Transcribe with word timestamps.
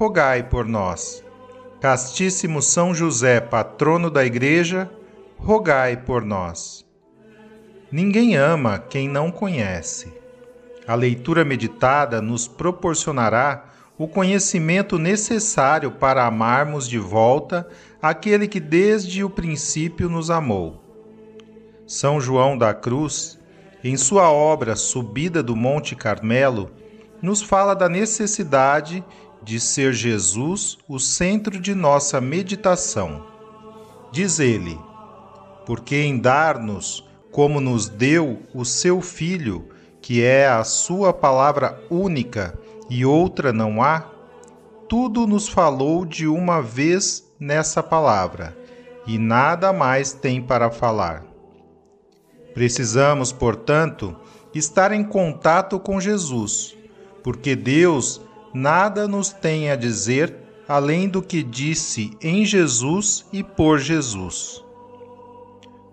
rogai 0.00 0.42
por 0.42 0.64
nós. 0.64 1.22
Castíssimo 1.78 2.62
São 2.62 2.94
José, 2.94 3.38
patrono 3.38 4.10
da 4.10 4.24
Igreja, 4.24 4.90
rogai 5.36 5.94
por 5.94 6.24
nós. 6.24 6.86
Ninguém 7.92 8.34
ama 8.34 8.78
quem 8.78 9.06
não 9.06 9.30
conhece. 9.30 10.10
A 10.86 10.94
leitura 10.94 11.44
meditada 11.44 12.22
nos 12.22 12.48
proporcionará 12.48 13.66
o 13.98 14.08
conhecimento 14.08 14.96
necessário 14.98 15.90
para 15.90 16.24
amarmos 16.24 16.88
de 16.88 16.98
volta 16.98 17.68
aquele 18.00 18.48
que 18.48 18.58
desde 18.58 19.22
o 19.22 19.28
princípio 19.28 20.08
nos 20.08 20.30
amou. 20.30 20.82
São 21.86 22.18
João 22.18 22.56
da 22.56 22.72
Cruz, 22.72 23.38
em 23.84 23.98
sua 23.98 24.32
obra 24.32 24.76
Subida 24.76 25.42
do 25.42 25.54
Monte 25.54 25.94
Carmelo, 25.94 26.70
nos 27.20 27.42
fala 27.42 27.74
da 27.74 27.86
necessidade 27.86 29.04
de 29.42 29.58
ser 29.58 29.92
Jesus 29.92 30.78
o 30.88 30.98
centro 30.98 31.58
de 31.58 31.74
nossa 31.74 32.20
meditação. 32.20 33.26
Diz 34.12 34.38
ele: 34.38 34.78
Porque 35.64 35.96
em 35.96 36.18
dar-nos, 36.18 37.04
como 37.30 37.60
nos 37.60 37.88
deu 37.88 38.42
o 38.54 38.64
seu 38.64 39.00
Filho, 39.00 39.68
que 40.02 40.22
é 40.22 40.48
a 40.48 40.64
sua 40.64 41.12
palavra 41.12 41.80
única 41.90 42.58
e 42.88 43.04
outra 43.04 43.52
não 43.52 43.82
há, 43.82 44.10
tudo 44.88 45.26
nos 45.26 45.48
falou 45.48 46.04
de 46.04 46.26
uma 46.26 46.60
vez 46.60 47.32
nessa 47.38 47.82
palavra, 47.82 48.56
e 49.06 49.16
nada 49.18 49.72
mais 49.72 50.12
tem 50.12 50.42
para 50.42 50.70
falar. 50.70 51.24
Precisamos, 52.52 53.30
portanto, 53.30 54.16
estar 54.52 54.90
em 54.90 55.04
contato 55.04 55.78
com 55.78 56.00
Jesus, 56.00 56.76
porque 57.22 57.54
Deus 57.54 58.20
nada 58.52 59.06
nos 59.06 59.30
tem 59.30 59.70
a 59.70 59.76
dizer 59.76 60.34
além 60.66 61.08
do 61.08 61.20
que 61.20 61.42
disse 61.42 62.16
em 62.22 62.44
Jesus 62.44 63.26
e 63.32 63.42
por 63.42 63.80
Jesus. 63.80 64.64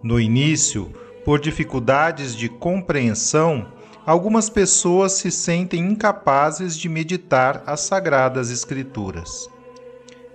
No 0.03 0.19
início, 0.19 0.91
por 1.25 1.39
dificuldades 1.39 2.35
de 2.35 2.47
compreensão, 2.47 3.73
algumas 4.05 4.49
pessoas 4.49 5.13
se 5.13 5.31
sentem 5.31 5.79
incapazes 5.79 6.77
de 6.77 6.87
meditar 6.87 7.63
as 7.65 7.81
Sagradas 7.81 8.51
Escrituras. 8.51 9.49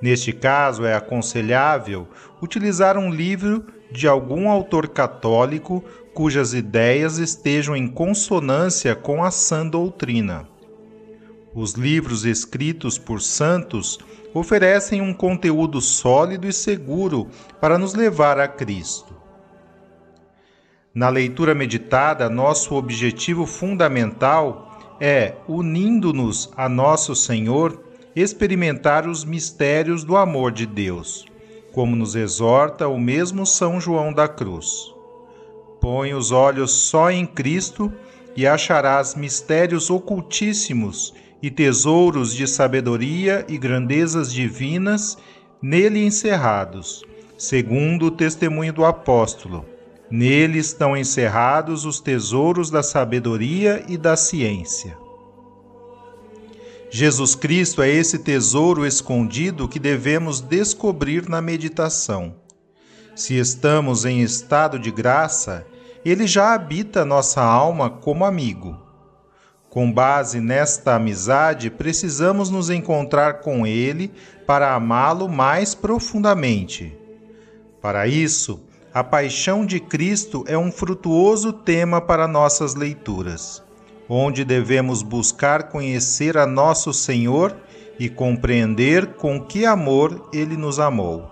Neste 0.01 0.33
caso, 0.33 0.85
é 0.85 0.95
aconselhável 0.95 2.09
utilizar 2.43 2.99
um 2.99 3.11
livro 3.11 3.65
de 3.93 4.09
algum 4.09 4.51
autor 4.51 4.89
católico 4.89 5.85
cujas 6.13 6.53
ideias 6.53 7.19
estejam 7.19 7.77
em 7.77 7.87
consonância 7.87 8.97
com 8.97 9.23
a 9.23 9.31
sã 9.31 9.65
doutrina. 9.65 10.52
Os 11.55 11.73
livros 11.73 12.25
escritos 12.25 12.97
por 12.97 13.21
santos 13.21 13.99
oferecem 14.33 15.03
um 15.03 15.13
conteúdo 15.13 15.81
sólido 15.83 16.49
e 16.49 16.53
seguro 16.53 17.29
para 17.61 17.77
nos 17.77 17.93
levar 17.95 18.41
a 18.41 18.49
Cristo. 18.49 19.15
Na 20.95 21.11
leitura 21.11 21.55
meditada, 21.55 22.31
nosso 22.31 22.75
objetivo 22.75 23.45
fundamental 23.45 24.97
é, 24.99 25.35
unindo-nos 25.47 26.51
a 26.57 26.69
nosso 26.69 27.15
Senhor, 27.15 27.83
experimentar 28.15 29.07
os 29.07 29.25
mistérios 29.25 30.05
do 30.05 30.17
amor 30.17 30.53
de 30.53 30.65
Deus, 30.65 31.27
como 31.73 31.97
nos 31.97 32.15
exorta 32.15 32.89
o 32.89 32.99
mesmo 32.99 33.45
São 33.45 33.81
João 33.81 34.13
da 34.13 34.29
Cruz. 34.29 34.95
Põe 35.81 36.15
os 36.15 36.31
olhos 36.31 36.71
só 36.71 37.11
em 37.11 37.27
Cristo 37.27 37.93
e 38.37 38.47
acharás 38.47 39.15
mistérios 39.15 39.91
ocultíssimos 39.91 41.13
e 41.43 41.51
tesouros 41.51 42.35
de 42.35 42.47
sabedoria 42.47 43.45
e 43.49 43.59
grandezas 43.59 44.33
divinas 44.33 45.19
nele 45.61 46.05
encerrados, 46.05 47.03
segundo 47.37 48.07
o 48.07 48.11
testemunho 48.11 48.73
do 48.73 48.85
apóstolo. 48.85 49.65
Nele 50.11 50.59
estão 50.59 50.97
encerrados 50.97 51.85
os 51.85 51.99
tesouros 51.99 52.71
da 52.71 52.83
sabedoria 52.83 53.85
e 53.89 53.97
da 53.97 54.17
ciência. 54.17 54.97
Jesus 56.91 57.35
Cristo 57.35 57.81
é 57.81 57.89
esse 57.89 58.19
tesouro 58.19 58.87
escondido 58.87 59.67
que 59.67 59.79
devemos 59.79 60.43
descobrir 60.43 61.27
na 61.27 61.41
meditação. 61.41 62.37
Se 63.17 63.39
estamos 63.39 64.05
em 64.05 64.21
estado 64.21 64.79
de 64.79 64.91
graça, 64.91 65.67
ele 66.05 66.27
já 66.27 66.53
habita 66.53 67.05
nossa 67.05 67.43
alma 67.43 67.89
como 67.89 68.27
amigo. 68.27 68.82
Com 69.73 69.91
base 69.91 70.39
nesta 70.39 70.97
amizade, 70.97 71.71
precisamos 71.71 72.51
nos 72.51 72.69
encontrar 72.69 73.41
com 73.41 73.67
Ele 73.67 74.13
para 74.47 74.75
amá-lo 74.75 75.31
mais 75.31 75.75
profundamente. 75.75 76.95
Para 77.81 78.07
isso, 78.07 78.61
a 78.93 79.03
paixão 79.03 79.65
de 79.65 79.81
Cristo 79.81 80.45
é 80.47 80.59
um 80.59 80.71
frutuoso 80.71 81.55
tema 81.55 82.03
para 82.03 82.29
nossas 82.29 82.75
leituras, 82.75 83.63
onde 84.07 84.45
devemos 84.45 85.03
buscar 85.03 85.71
conhecer 85.71 86.37
a 86.37 86.47
nosso 86.47 86.93
Senhor 86.93 87.57
e 87.99 88.11
compreender 88.11 89.15
com 89.15 89.41
que 89.41 89.65
amor 89.65 90.29
Ele 90.35 90.55
nos 90.55 90.79
amou. 90.79 91.32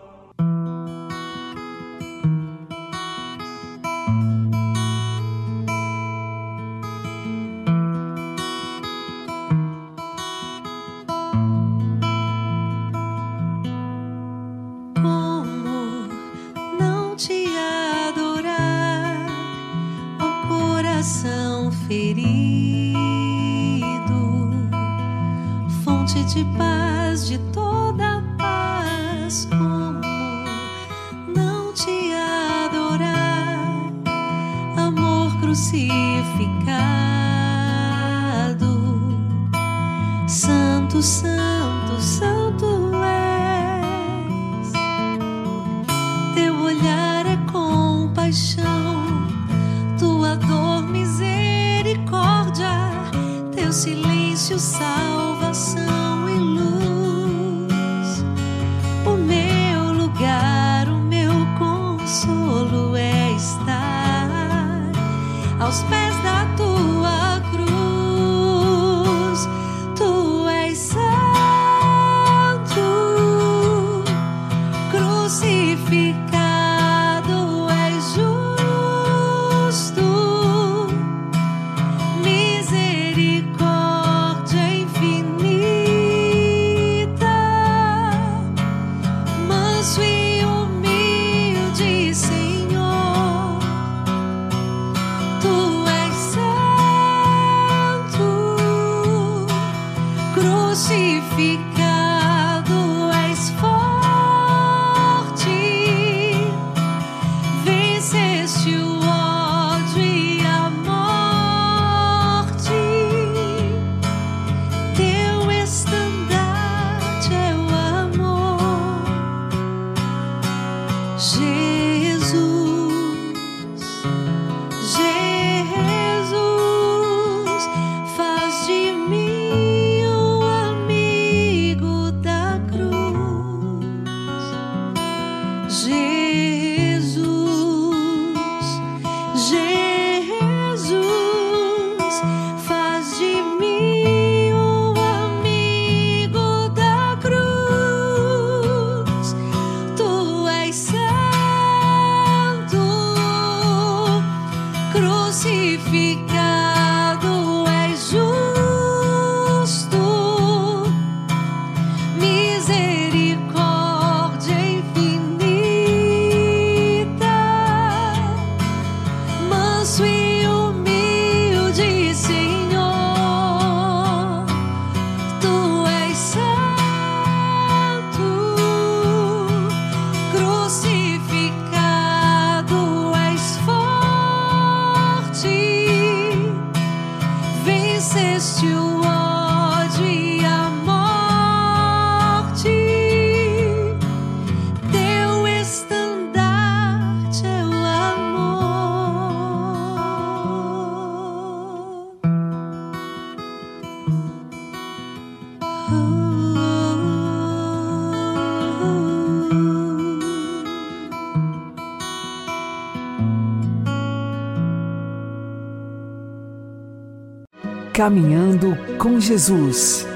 Caminhando 218.01 218.75
com 218.97 219.21
Jesus 219.21 220.07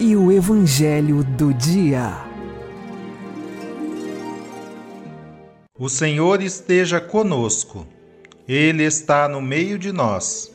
e 0.00 0.16
o 0.16 0.32
Evangelho 0.32 1.22
do 1.22 1.54
Dia. 1.54 2.16
O 5.78 5.88
Senhor 5.88 6.42
esteja 6.42 7.00
conosco, 7.00 7.86
Ele 8.48 8.82
está 8.82 9.28
no 9.28 9.40
meio 9.40 9.78
de 9.78 9.92
nós. 9.92 10.52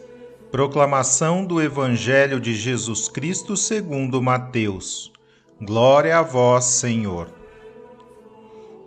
Proclamação 0.51 1.45
do 1.45 1.61
Evangelho 1.61 2.37
de 2.37 2.53
Jesus 2.53 3.07
Cristo 3.07 3.55
segundo 3.55 4.21
Mateus. 4.21 5.13
Glória 5.61 6.19
a 6.19 6.21
vós, 6.21 6.65
Senhor. 6.65 7.29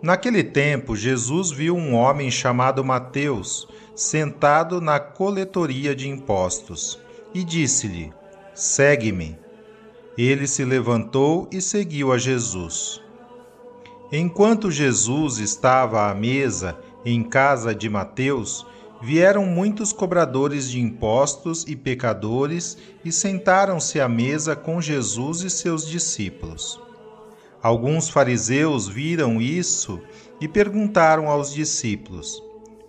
Naquele 0.03 0.43
tempo, 0.43 0.95
Jesus 0.95 1.49
viu 1.49 1.75
um 1.75 1.95
homem 1.95 2.29
chamado 2.29 2.85
Mateus 2.85 3.67
sentado 3.95 4.79
na 4.79 4.99
coletoria 4.99 5.95
de 5.95 6.07
impostos 6.07 7.01
e 7.33 7.43
disse-lhe: 7.43 8.11
Segue-me. 8.53 9.37
Ele 10.17 10.45
se 10.45 10.65
levantou 10.65 11.47
e 11.51 11.61
seguiu 11.61 12.11
a 12.11 12.17
Jesus. 12.17 13.01
Enquanto 14.11 14.69
Jesus 14.69 15.37
estava 15.37 16.09
à 16.09 16.13
mesa 16.13 16.77
em 17.05 17.23
casa 17.23 17.73
de 17.73 17.89
Mateus, 17.89 18.65
vieram 19.01 19.45
muitos 19.45 19.93
cobradores 19.93 20.69
de 20.69 20.79
impostos 20.79 21.65
e 21.67 21.75
pecadores 21.75 22.77
e 23.03 23.11
sentaram-se 23.11 23.99
à 23.99 24.07
mesa 24.09 24.55
com 24.55 24.81
Jesus 24.81 25.41
e 25.41 25.49
seus 25.49 25.87
discípulos. 25.87 26.79
Alguns 27.63 28.09
fariseus 28.09 28.87
viram 28.87 29.41
isso 29.41 29.99
e 30.39 30.47
perguntaram 30.47 31.29
aos 31.29 31.53
discípulos: 31.53 32.43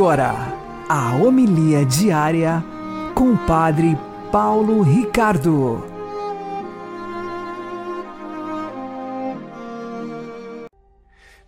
Agora, 0.00 0.32
a 0.88 1.14
homilia 1.16 1.84
diária 1.84 2.64
com 3.14 3.34
o 3.34 3.46
Padre 3.46 3.98
Paulo 4.32 4.80
Ricardo. 4.80 5.84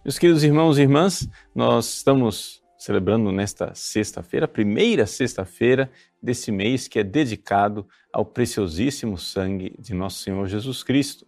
Meus 0.05 0.19
queridos 0.19 0.45
irmãos 0.45 0.77
e 0.77 0.83
irmãs, 0.83 1.27
nós 1.55 1.95
estamos 1.95 2.63
celebrando 2.77 3.33
nesta 3.33 3.75
sexta-feira, 3.75 4.47
primeira 4.47 5.07
sexta-feira 5.07 5.91
desse 6.23 6.53
mês 6.53 6.87
que 6.87 6.99
é 6.99 7.03
dedicado 7.03 7.89
ao 8.13 8.23
preciosíssimo 8.23 9.17
sangue 9.17 9.75
de 9.79 9.95
nosso 9.95 10.19
Senhor 10.19 10.47
Jesus 10.47 10.85
Cristo. 10.85 11.27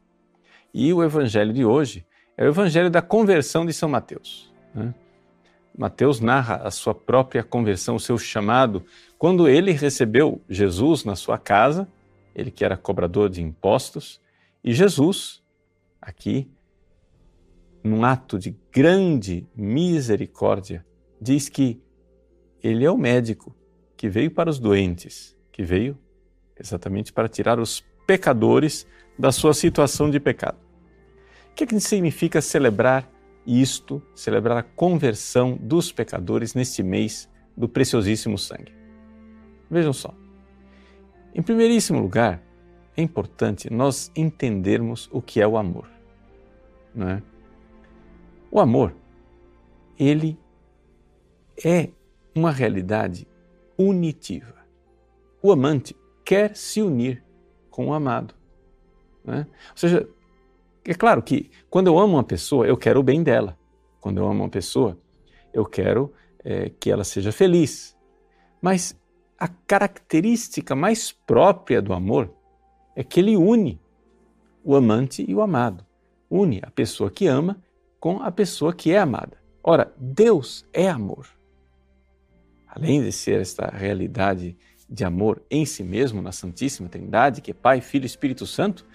E 0.74 0.92
o 0.92 1.02
evangelho 1.02 1.54
de 1.54 1.64
hoje 1.64 2.04
é 2.36 2.44
o 2.44 2.48
evangelho 2.48 2.90
da 2.90 3.00
conversão 3.00 3.64
de 3.64 3.72
São 3.72 3.88
Mateus. 3.88 4.52
Né? 4.74 4.92
Mateus 5.76 6.20
narra 6.20 6.56
a 6.56 6.70
sua 6.70 6.94
própria 6.94 7.42
conversão, 7.42 7.96
o 7.96 8.00
seu 8.00 8.16
chamado, 8.16 8.84
quando 9.18 9.48
ele 9.48 9.72
recebeu 9.72 10.40
Jesus 10.48 11.04
na 11.04 11.16
sua 11.16 11.36
casa, 11.36 11.88
ele 12.34 12.50
que 12.50 12.64
era 12.64 12.76
cobrador 12.76 13.28
de 13.28 13.42
impostos, 13.42 14.20
e 14.62 14.72
Jesus, 14.72 15.42
aqui, 16.00 16.48
num 17.82 18.04
ato 18.04 18.38
de 18.38 18.56
grande 18.72 19.46
misericórdia, 19.54 20.86
diz 21.20 21.48
que 21.48 21.82
ele 22.62 22.84
é 22.84 22.90
o 22.90 22.96
médico 22.96 23.54
que 23.96 24.08
veio 24.08 24.30
para 24.30 24.48
os 24.48 24.58
doentes, 24.58 25.36
que 25.52 25.62
veio 25.62 25.98
exatamente 26.58 27.12
para 27.12 27.28
tirar 27.28 27.58
os 27.58 27.84
pecadores 28.06 28.86
da 29.18 29.32
sua 29.32 29.52
situação 29.52 30.10
de 30.10 30.20
pecado. 30.20 30.58
O 31.50 31.54
que, 31.54 31.64
é 31.64 31.66
que 31.66 31.80
significa 31.80 32.40
celebrar 32.40 33.08
isto, 33.46 34.02
celebrar 34.14 34.56
a 34.56 34.62
conversão 34.62 35.56
dos 35.60 35.92
pecadores 35.92 36.54
neste 36.54 36.82
mês 36.82 37.28
do 37.56 37.68
preciosíssimo 37.68 38.38
sangue. 38.38 38.72
Vejam 39.70 39.92
só. 39.92 40.14
Em 41.34 41.42
primeiríssimo 41.42 42.00
lugar, 42.00 42.42
é 42.96 43.02
importante 43.02 43.72
nós 43.72 44.10
entendermos 44.14 45.08
o 45.12 45.20
que 45.20 45.40
é 45.40 45.46
o 45.46 45.56
amor. 45.56 45.88
Não 46.94 47.08
é? 47.08 47.22
O 48.50 48.60
amor, 48.60 48.94
ele 49.98 50.38
é 51.64 51.90
uma 52.34 52.52
realidade 52.52 53.26
unitiva. 53.76 54.54
O 55.42 55.50
amante 55.52 55.96
quer 56.24 56.56
se 56.56 56.80
unir 56.80 57.22
com 57.68 57.88
o 57.88 57.92
amado. 57.92 58.34
É? 59.26 59.38
Ou 59.38 59.46
seja, 59.76 60.08
é 60.86 60.94
claro 60.94 61.22
que 61.22 61.50
quando 61.70 61.86
eu 61.86 61.98
amo 61.98 62.14
uma 62.14 62.24
pessoa, 62.24 62.66
eu 62.66 62.76
quero 62.76 63.00
o 63.00 63.02
bem 63.02 63.22
dela. 63.22 63.58
Quando 64.00 64.18
eu 64.18 64.26
amo 64.26 64.42
uma 64.42 64.50
pessoa, 64.50 64.98
eu 65.52 65.64
quero 65.64 66.12
é, 66.44 66.68
que 66.68 66.90
ela 66.90 67.04
seja 67.04 67.32
feliz. 67.32 67.96
Mas 68.60 68.98
a 69.38 69.48
característica 69.48 70.74
mais 70.74 71.10
própria 71.10 71.80
do 71.80 71.92
amor 71.92 72.32
é 72.94 73.02
que 73.02 73.20
ele 73.20 73.36
une 73.36 73.80
o 74.62 74.74
amante 74.74 75.24
e 75.26 75.34
o 75.34 75.40
amado. 75.40 75.84
Une 76.30 76.60
a 76.62 76.70
pessoa 76.70 77.10
que 77.10 77.26
ama 77.26 77.62
com 77.98 78.22
a 78.22 78.30
pessoa 78.30 78.74
que 78.74 78.92
é 78.92 78.98
amada. 78.98 79.38
Ora, 79.62 79.92
Deus 79.98 80.66
é 80.72 80.88
amor. 80.88 81.26
Além 82.66 83.02
de 83.02 83.12
ser 83.12 83.40
esta 83.40 83.66
realidade 83.68 84.56
de 84.88 85.04
amor 85.04 85.42
em 85.50 85.64
si 85.64 85.82
mesmo, 85.82 86.20
na 86.20 86.32
Santíssima 86.32 86.88
Trindade, 86.88 87.40
que 87.40 87.50
é 87.50 87.54
Pai, 87.54 87.80
Filho 87.80 88.04
e 88.04 88.06
Espírito 88.06 88.46
Santo, 88.46 88.86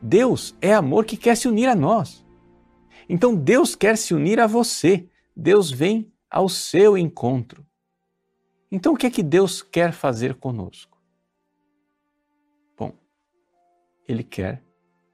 Deus 0.00 0.56
é 0.60 0.72
amor 0.72 1.04
que 1.04 1.16
quer 1.16 1.36
se 1.36 1.48
unir 1.48 1.68
a 1.68 1.74
nós. 1.74 2.24
Então 3.08 3.34
Deus 3.34 3.74
quer 3.74 3.96
se 3.96 4.14
unir 4.14 4.38
a 4.38 4.46
você. 4.46 5.08
Deus 5.36 5.70
vem 5.70 6.12
ao 6.30 6.48
seu 6.48 6.96
encontro. 6.96 7.66
Então 8.70 8.92
o 8.92 8.96
que 8.96 9.06
é 9.06 9.10
que 9.10 9.22
Deus 9.22 9.62
quer 9.62 9.92
fazer 9.92 10.34
conosco? 10.34 10.98
Bom, 12.76 12.92
Ele 14.06 14.22
quer 14.22 14.62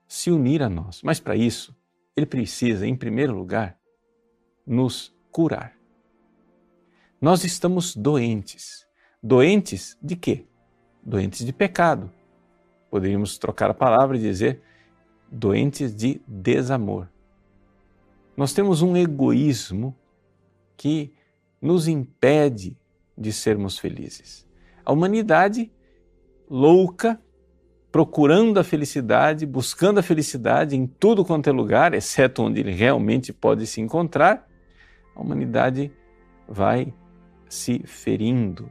se 0.08 0.30
unir 0.30 0.62
a 0.62 0.68
nós, 0.68 1.02
mas 1.02 1.20
para 1.20 1.36
isso, 1.36 1.74
Ele 2.16 2.26
precisa, 2.26 2.86
em 2.86 2.96
primeiro 2.96 3.34
lugar, 3.34 3.78
nos 4.66 5.14
curar. 5.30 5.76
Nós 7.20 7.44
estamos 7.44 7.96
doentes. 7.96 8.86
Doentes 9.22 9.96
de 10.02 10.14
quê? 10.14 10.46
Doentes 11.02 11.44
de 11.44 11.52
pecado. 11.52 12.12
Poderíamos 12.90 13.38
trocar 13.38 13.70
a 13.70 13.74
palavra 13.74 14.16
e 14.16 14.20
dizer 14.20 14.62
doentes 15.34 15.94
de 15.94 16.22
desamor. 16.28 17.08
Nós 18.36 18.52
temos 18.52 18.82
um 18.82 18.96
egoísmo 18.96 19.96
que 20.76 21.12
nos 21.60 21.88
impede 21.88 22.76
de 23.16 23.32
sermos 23.32 23.78
felizes. 23.78 24.46
A 24.84 24.92
humanidade 24.92 25.72
louca, 26.48 27.20
procurando 27.90 28.58
a 28.58 28.64
felicidade, 28.64 29.46
buscando 29.46 29.98
a 29.98 30.02
felicidade 30.02 30.76
em 30.76 30.86
tudo 30.86 31.24
quanto 31.24 31.48
é 31.48 31.52
lugar, 31.52 31.94
exceto 31.94 32.42
onde 32.42 32.60
ele 32.60 32.72
realmente 32.72 33.32
pode 33.32 33.66
se 33.66 33.80
encontrar, 33.80 34.48
a 35.14 35.20
humanidade 35.20 35.92
vai 36.48 36.92
se 37.48 37.80
ferindo, 37.86 38.70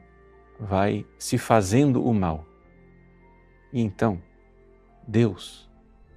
vai 0.58 1.06
se 1.18 1.36
fazendo 1.36 2.04
o 2.04 2.12
mal. 2.14 2.46
E 3.72 3.80
então, 3.80 4.20
Deus 5.06 5.68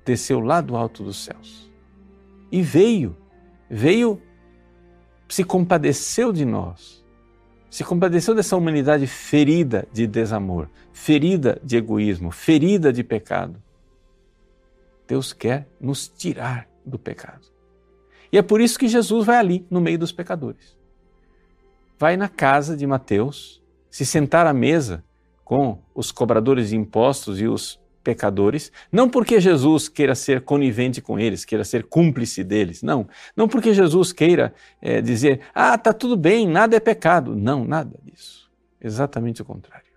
desceu 0.07 0.39
lá 0.39 0.61
do 0.61 0.75
alto 0.75 1.03
dos 1.03 1.23
céus 1.23 1.71
e 2.51 2.61
veio 2.61 3.15
veio, 3.69 4.21
se 5.27 5.43
compadeceu 5.43 6.31
de 6.31 6.45
nós, 6.45 7.05
se 7.69 7.83
compadeceu 7.83 8.33
dessa 8.33 8.55
humanidade 8.55 9.05
ferida 9.07 9.87
de 9.91 10.07
desamor, 10.07 10.69
ferida 10.93 11.59
de 11.63 11.77
egoísmo, 11.77 12.31
ferida 12.31 12.93
de 12.93 13.03
pecado. 13.03 13.61
Deus 15.07 15.33
quer 15.33 15.67
nos 15.79 16.07
tirar 16.07 16.67
do 16.85 16.97
pecado. 16.97 17.47
E 18.31 18.37
é 18.37 18.41
por 18.41 18.59
isso 18.61 18.79
que 18.79 18.87
Jesus 18.87 19.25
vai 19.25 19.37
ali, 19.37 19.65
no 19.69 19.79
meio 19.79 19.99
dos 19.99 20.11
pecadores. 20.11 20.77
Vai 21.99 22.17
na 22.17 22.27
casa 22.27 22.75
de 22.75 22.85
Mateus, 22.85 23.61
se 23.89 24.05
sentar 24.05 24.45
à 24.45 24.53
mesa 24.53 25.03
com 25.43 25.79
os 25.95 26.11
cobradores 26.11 26.69
de 26.69 26.75
impostos 26.75 27.39
e 27.39 27.47
os 27.47 27.79
pecadores, 28.07 28.71
não 28.89 29.09
porque 29.09 29.37
Jesus 29.37 29.89
queira 29.89 30.15
ser 30.15 30.39
conivente 30.39 31.01
com 31.01 31.19
eles, 31.19 31.43
queira 31.43 31.65
ser 31.65 31.83
cúmplice 31.83 32.41
deles, 32.41 32.81
não. 32.81 33.05
Não 33.35 33.49
porque 33.49 33.73
Jesus 33.73 34.13
queira 34.13 34.53
é, 34.81 35.01
dizer, 35.01 35.41
ah, 35.53 35.77
tá 35.77 35.91
tudo 35.91 36.15
bem, 36.15 36.47
nada 36.47 36.77
é 36.77 36.79
pecado. 36.79 37.35
Não, 37.35 37.65
nada 37.65 37.99
disso. 38.01 38.49
Exatamente 38.79 39.41
o 39.41 39.45
contrário. 39.45 39.91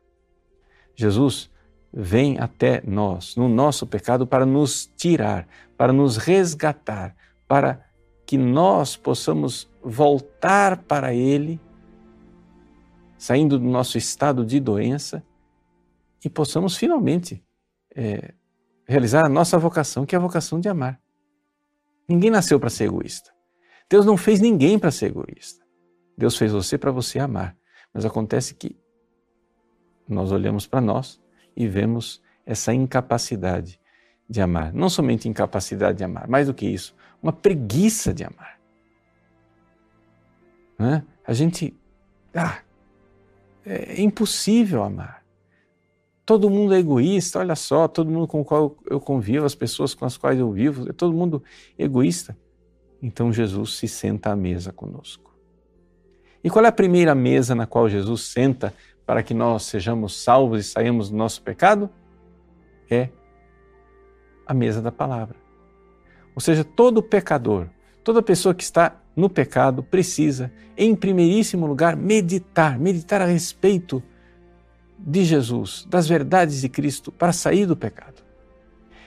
Jesus 0.97 1.49
vem 1.93 2.37
até 2.41 2.83
nós, 2.85 3.37
no 3.37 3.49
nosso 3.49 3.87
pecado, 3.87 4.27
para 4.27 4.45
nos 4.45 4.91
tirar, 4.97 5.47
para 5.77 5.93
nos 5.93 6.17
resgatar, 6.17 7.15
para 7.47 7.81
que 8.27 8.37
nós 8.37 8.97
possamos 8.97 9.71
voltar 9.81 10.79
para 10.79 11.15
Ele, 11.15 11.61
saindo 13.17 13.57
do 13.57 13.67
nosso 13.67 13.97
estado 13.97 14.45
de 14.45 14.59
doença 14.59 15.23
e 16.25 16.29
possamos 16.29 16.77
finalmente 16.77 17.41
é, 17.95 18.35
realizar 18.87 19.25
a 19.25 19.29
nossa 19.29 19.59
vocação, 19.59 20.05
que 20.05 20.15
é 20.15 20.19
a 20.19 20.21
vocação 20.21 20.61
de 20.61 20.69
amar. 20.69 21.01
Ninguém 22.09 22.31
nasceu 22.31 22.59
para 22.59 22.71
ser 22.71 22.85
egoísta. 22.85 23.33
Deus 23.89 24.05
não 24.05 24.17
fez 24.17 24.41
ninguém 24.41 24.79
para 24.79 24.91
ser 24.91 25.07
egoísta. 25.07 25.65
Deus 26.17 26.37
fez 26.37 26.53
você 26.53 26.77
para 26.77 26.91
você 26.91 27.19
amar. 27.19 27.57
Mas 27.93 28.05
acontece 28.05 28.55
que 28.55 28.77
nós 30.09 30.33
olhamos 30.33 30.67
para 30.67 30.81
nós 30.81 31.21
e 31.57 31.67
vemos 31.67 32.23
essa 32.45 32.75
incapacidade 32.75 33.81
de 34.29 34.41
amar. 34.41 34.73
Não 34.73 34.89
somente 34.89 35.29
incapacidade 35.29 35.99
de 35.99 36.05
amar, 36.05 36.29
mais 36.29 36.47
do 36.47 36.55
que 36.55 36.67
isso, 36.67 36.95
uma 37.23 37.33
preguiça 37.33 38.15
de 38.15 38.25
amar. 38.25 38.61
É? 40.79 41.03
A 41.27 41.33
gente. 41.33 41.77
Ah, 42.35 42.61
é 43.65 44.01
impossível 44.01 44.83
amar. 44.83 45.20
Todo 46.31 46.49
mundo 46.49 46.73
é 46.73 46.79
egoísta, 46.79 47.41
olha 47.41 47.57
só, 47.57 47.89
todo 47.89 48.09
mundo 48.09 48.29
com 48.29 48.41
o 48.43 48.45
qual 48.45 48.77
eu 48.89 49.01
convivo, 49.01 49.45
as 49.45 49.57
pessoas 49.57 49.95
com 49.95 50.05
as 50.05 50.17
quais 50.17 50.39
eu 50.39 50.49
vivo, 50.53 50.89
é 50.89 50.93
todo 50.93 51.13
mundo 51.13 51.43
egoísta. 51.77 52.39
Então 53.03 53.33
Jesus 53.33 53.75
se 53.75 53.89
senta 53.89 54.31
à 54.31 54.37
mesa 54.37 54.71
conosco. 54.71 55.35
E 56.45 56.49
qual 56.49 56.65
é 56.65 56.69
a 56.69 56.73
primeira 56.73 57.17
mesa 57.17 57.53
na 57.53 57.67
qual 57.67 57.89
Jesus 57.89 58.29
senta 58.29 58.73
para 59.05 59.25
que 59.25 59.35
nós 59.35 59.65
sejamos 59.65 60.23
salvos 60.23 60.61
e 60.61 60.71
saímos 60.71 61.11
do 61.11 61.17
nosso 61.17 61.43
pecado? 61.43 61.91
É 62.89 63.09
a 64.47 64.55
mesa 64.55 64.81
da 64.81 64.93
palavra. 64.93 65.35
Ou 66.33 66.41
seja, 66.41 66.63
todo 66.63 67.03
pecador, 67.03 67.67
toda 68.05 68.23
pessoa 68.23 68.55
que 68.55 68.63
está 68.63 69.03
no 69.17 69.29
pecado 69.29 69.83
precisa, 69.83 70.53
em 70.77 70.95
primeiríssimo 70.95 71.67
lugar, 71.67 71.97
meditar, 71.97 72.79
meditar 72.79 73.21
a 73.21 73.27
respeito 73.27 74.01
de 75.03 75.25
Jesus, 75.25 75.87
das 75.89 76.07
verdades 76.09 76.61
de 76.61 76.69
Cristo 76.69 77.11
para 77.11 77.33
sair 77.33 77.67
do 77.67 77.77
pecado. 77.77 78.23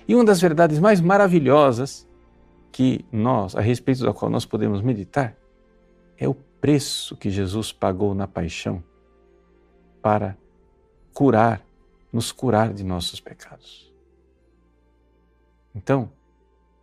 E 0.08 0.16
uma 0.16 0.26
das 0.26 0.42
verdades 0.42 0.80
mais 0.80 1.00
maravilhosas 1.00 2.08
que 2.72 3.06
nós, 3.12 3.56
a 3.56 3.62
respeito 3.62 4.04
da 4.04 4.14
qual 4.14 4.30
nós 4.30 4.46
podemos 4.46 4.82
meditar, 4.82 5.36
é 6.18 6.28
o 6.28 6.34
preço 6.34 7.16
que 7.16 7.30
Jesus 7.30 7.72
pagou 7.72 8.16
na 8.16 8.28
paixão 8.28 8.84
para 10.02 10.36
curar, 11.14 11.62
nos 12.12 12.32
curar 12.32 12.74
de 12.74 12.84
nossos 12.84 13.20
pecados. 13.20 13.94
Então, 15.76 16.12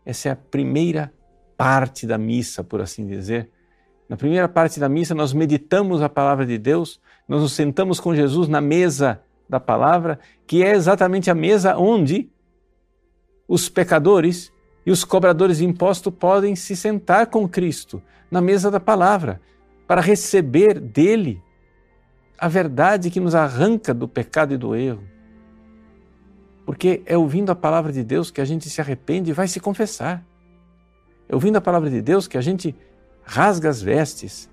essa 0.05 0.29
é 0.29 0.33
a 0.33 0.37
primeira 0.37 1.13
parte 1.57 2.07
da 2.07 2.17
missa, 2.17 2.65
por 2.65 2.81
assim 2.81 3.07
dizer, 3.07 3.51
na 4.09 4.17
primeira 4.17 4.49
parte 4.49 4.81
da 4.81 4.89
missa, 4.89 5.15
nós 5.15 5.33
meditamos 5.33 6.03
a 6.03 6.09
palavra 6.09 6.45
de 6.45 6.59
Deus, 6.59 7.01
nós 7.31 7.43
nos 7.43 7.53
sentamos 7.53 8.01
com 8.01 8.13
Jesus 8.13 8.49
na 8.49 8.61
mesa 8.61 9.23
da 9.49 9.61
palavra, 9.61 10.19
que 10.49 10.65
é 10.65 10.73
exatamente 10.73 11.31
a 11.31 11.35
mesa 11.35 11.77
onde 11.77 12.29
os 13.47 13.69
pecadores 13.69 14.53
e 14.85 14.91
os 14.91 15.05
cobradores 15.05 15.59
de 15.59 15.65
imposto 15.65 16.11
podem 16.11 16.57
se 16.57 16.75
sentar 16.75 17.29
com 17.29 17.49
Cristo, 17.49 18.03
na 18.29 18.41
mesa 18.41 18.69
da 18.69 18.81
palavra, 18.81 19.41
para 19.87 20.01
receber 20.01 20.81
dele 20.81 21.41
a 22.37 22.49
verdade 22.49 23.11
que 23.11 23.21
nos 23.21 23.37
arranca 23.37 23.95
do 23.95 24.09
pecado 24.09 24.53
e 24.53 24.57
do 24.57 24.75
erro. 24.75 25.05
Porque 26.67 27.01
é 27.07 27.17
ouvindo 27.17 27.53
a 27.53 27.55
palavra 27.55 27.93
de 27.93 28.03
Deus 28.03 28.33
que 28.33 28.41
a 28.41 28.45
gente 28.45 28.69
se 28.69 28.81
arrepende 28.81 29.31
e 29.31 29.35
vai 29.35 29.47
se 29.47 29.61
confessar. 29.61 30.27
É 31.29 31.35
ouvindo 31.35 31.59
a 31.59 31.61
palavra 31.61 31.89
de 31.89 32.03
Deus 32.03 32.27
que 32.27 32.37
a 32.37 32.41
gente 32.41 32.75
rasga 33.23 33.69
as 33.69 33.81
vestes, 33.81 34.51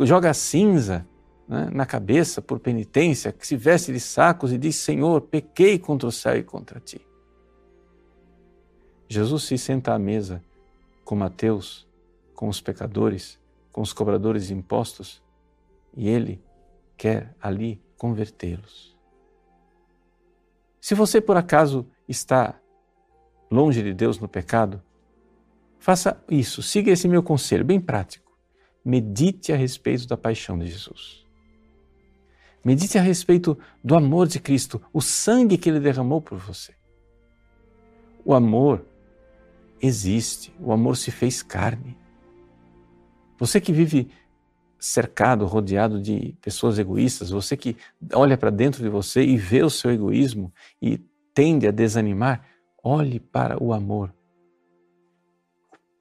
joga 0.00 0.34
cinza 0.34 1.06
né, 1.48 1.68
na 1.72 1.86
cabeça 1.86 2.40
por 2.40 2.58
penitência, 2.58 3.32
que 3.32 3.46
se 3.46 3.56
veste 3.56 3.92
de 3.92 4.00
sacos 4.00 4.52
e 4.52 4.58
diz: 4.58 4.76
Senhor, 4.76 5.20
pequei 5.22 5.78
contra 5.78 6.08
o 6.08 6.12
céu 6.12 6.36
e 6.36 6.42
contra 6.42 6.80
ti. 6.80 7.00
Jesus 9.08 9.44
se 9.44 9.58
senta 9.58 9.94
à 9.94 9.98
mesa 9.98 10.42
com 11.04 11.14
Mateus, 11.14 11.86
com 12.34 12.48
os 12.48 12.60
pecadores, 12.60 13.38
com 13.70 13.80
os 13.82 13.92
cobradores 13.92 14.46
de 14.46 14.54
impostos, 14.54 15.22
e 15.96 16.08
ele 16.08 16.42
quer 16.96 17.34
ali 17.40 17.80
convertê-los. 17.96 18.96
Se 20.80 20.94
você 20.94 21.20
por 21.20 21.36
acaso 21.36 21.86
está 22.08 22.58
longe 23.50 23.82
de 23.82 23.94
Deus 23.94 24.18
no 24.18 24.28
pecado, 24.28 24.82
Faça 25.84 26.18
isso, 26.30 26.62
siga 26.62 26.90
esse 26.90 27.06
meu 27.06 27.22
conselho, 27.22 27.62
bem 27.62 27.78
prático. 27.78 28.32
Medite 28.82 29.52
a 29.52 29.56
respeito 29.56 30.06
da 30.06 30.16
paixão 30.16 30.58
de 30.58 30.66
Jesus. 30.66 31.23
Medite 32.64 32.98
a 32.98 33.02
respeito 33.02 33.58
do 33.82 33.94
amor 33.94 34.26
de 34.26 34.40
Cristo, 34.40 34.80
o 34.92 35.00
sangue 35.00 35.58
que 35.58 35.68
ele 35.68 35.80
derramou 35.80 36.20
por 36.20 36.38
você. 36.38 36.74
O 38.24 38.32
amor 38.32 38.84
existe, 39.80 40.54
o 40.58 40.72
amor 40.72 40.96
se 40.96 41.10
fez 41.10 41.42
carne. 41.42 41.98
Você 43.38 43.60
que 43.60 43.72
vive 43.72 44.10
cercado, 44.78 45.44
rodeado 45.44 46.00
de 46.00 46.36
pessoas 46.40 46.78
egoístas, 46.78 47.30
você 47.30 47.56
que 47.56 47.76
olha 48.14 48.36
para 48.38 48.50
dentro 48.50 48.82
de 48.82 48.88
você 48.88 49.22
e 49.22 49.36
vê 49.36 49.62
o 49.62 49.70
seu 49.70 49.90
egoísmo 49.90 50.52
e 50.80 50.98
tende 51.34 51.66
a 51.66 51.70
desanimar, 51.70 52.46
olhe 52.82 53.20
para 53.20 53.62
o 53.62 53.72
amor 53.72 54.14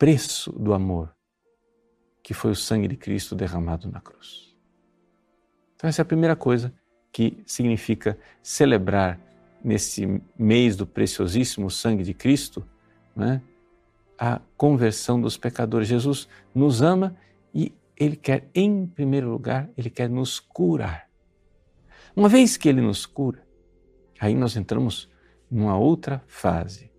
preço 0.04 0.52
do 0.52 0.74
amor 0.74 1.16
que 2.22 2.34
foi 2.34 2.52
o 2.52 2.56
sangue 2.56 2.90
de 2.90 2.98
Cristo 2.98 3.34
derramado 3.34 3.90
na 3.90 4.02
cruz. 4.02 4.53
Então, 5.84 5.90
essa 5.90 6.00
é 6.00 6.04
a 6.04 6.06
primeira 6.06 6.34
coisa 6.34 6.74
que 7.12 7.44
significa 7.46 8.18
celebrar 8.42 9.20
nesse 9.62 10.22
mês 10.40 10.78
do 10.78 10.88
preciosíssimo 10.88 11.70
sangue 11.70 12.06
de 12.06 12.14
Cristo, 12.14 12.66
né, 13.14 13.42
a 14.18 14.40
conversão 14.56 15.20
dos 15.20 15.36
pecadores. 15.36 15.90
Jesus 15.90 16.30
nos 16.56 16.82
ama 16.82 17.18
e 17.54 17.74
Ele 17.98 18.16
quer, 18.16 18.50
em 18.56 18.88
primeiro 18.88 19.30
lugar, 19.30 19.70
Ele 19.78 19.90
quer 19.90 20.10
nos 20.10 20.40
curar. 20.40 21.10
Uma 22.16 22.30
vez 22.30 22.56
que 22.56 22.70
Ele 22.70 22.80
nos 22.80 23.06
cura, 23.06 23.46
aí 24.22 24.36
nós 24.36 24.56
entramos 24.56 25.10
numa 25.52 25.78
outra 25.78 26.24
fase. 26.28 26.90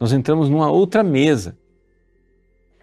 Nós 0.00 0.12
entramos 0.12 0.48
numa 0.48 0.68
outra 0.68 1.04
mesa. 1.04 1.56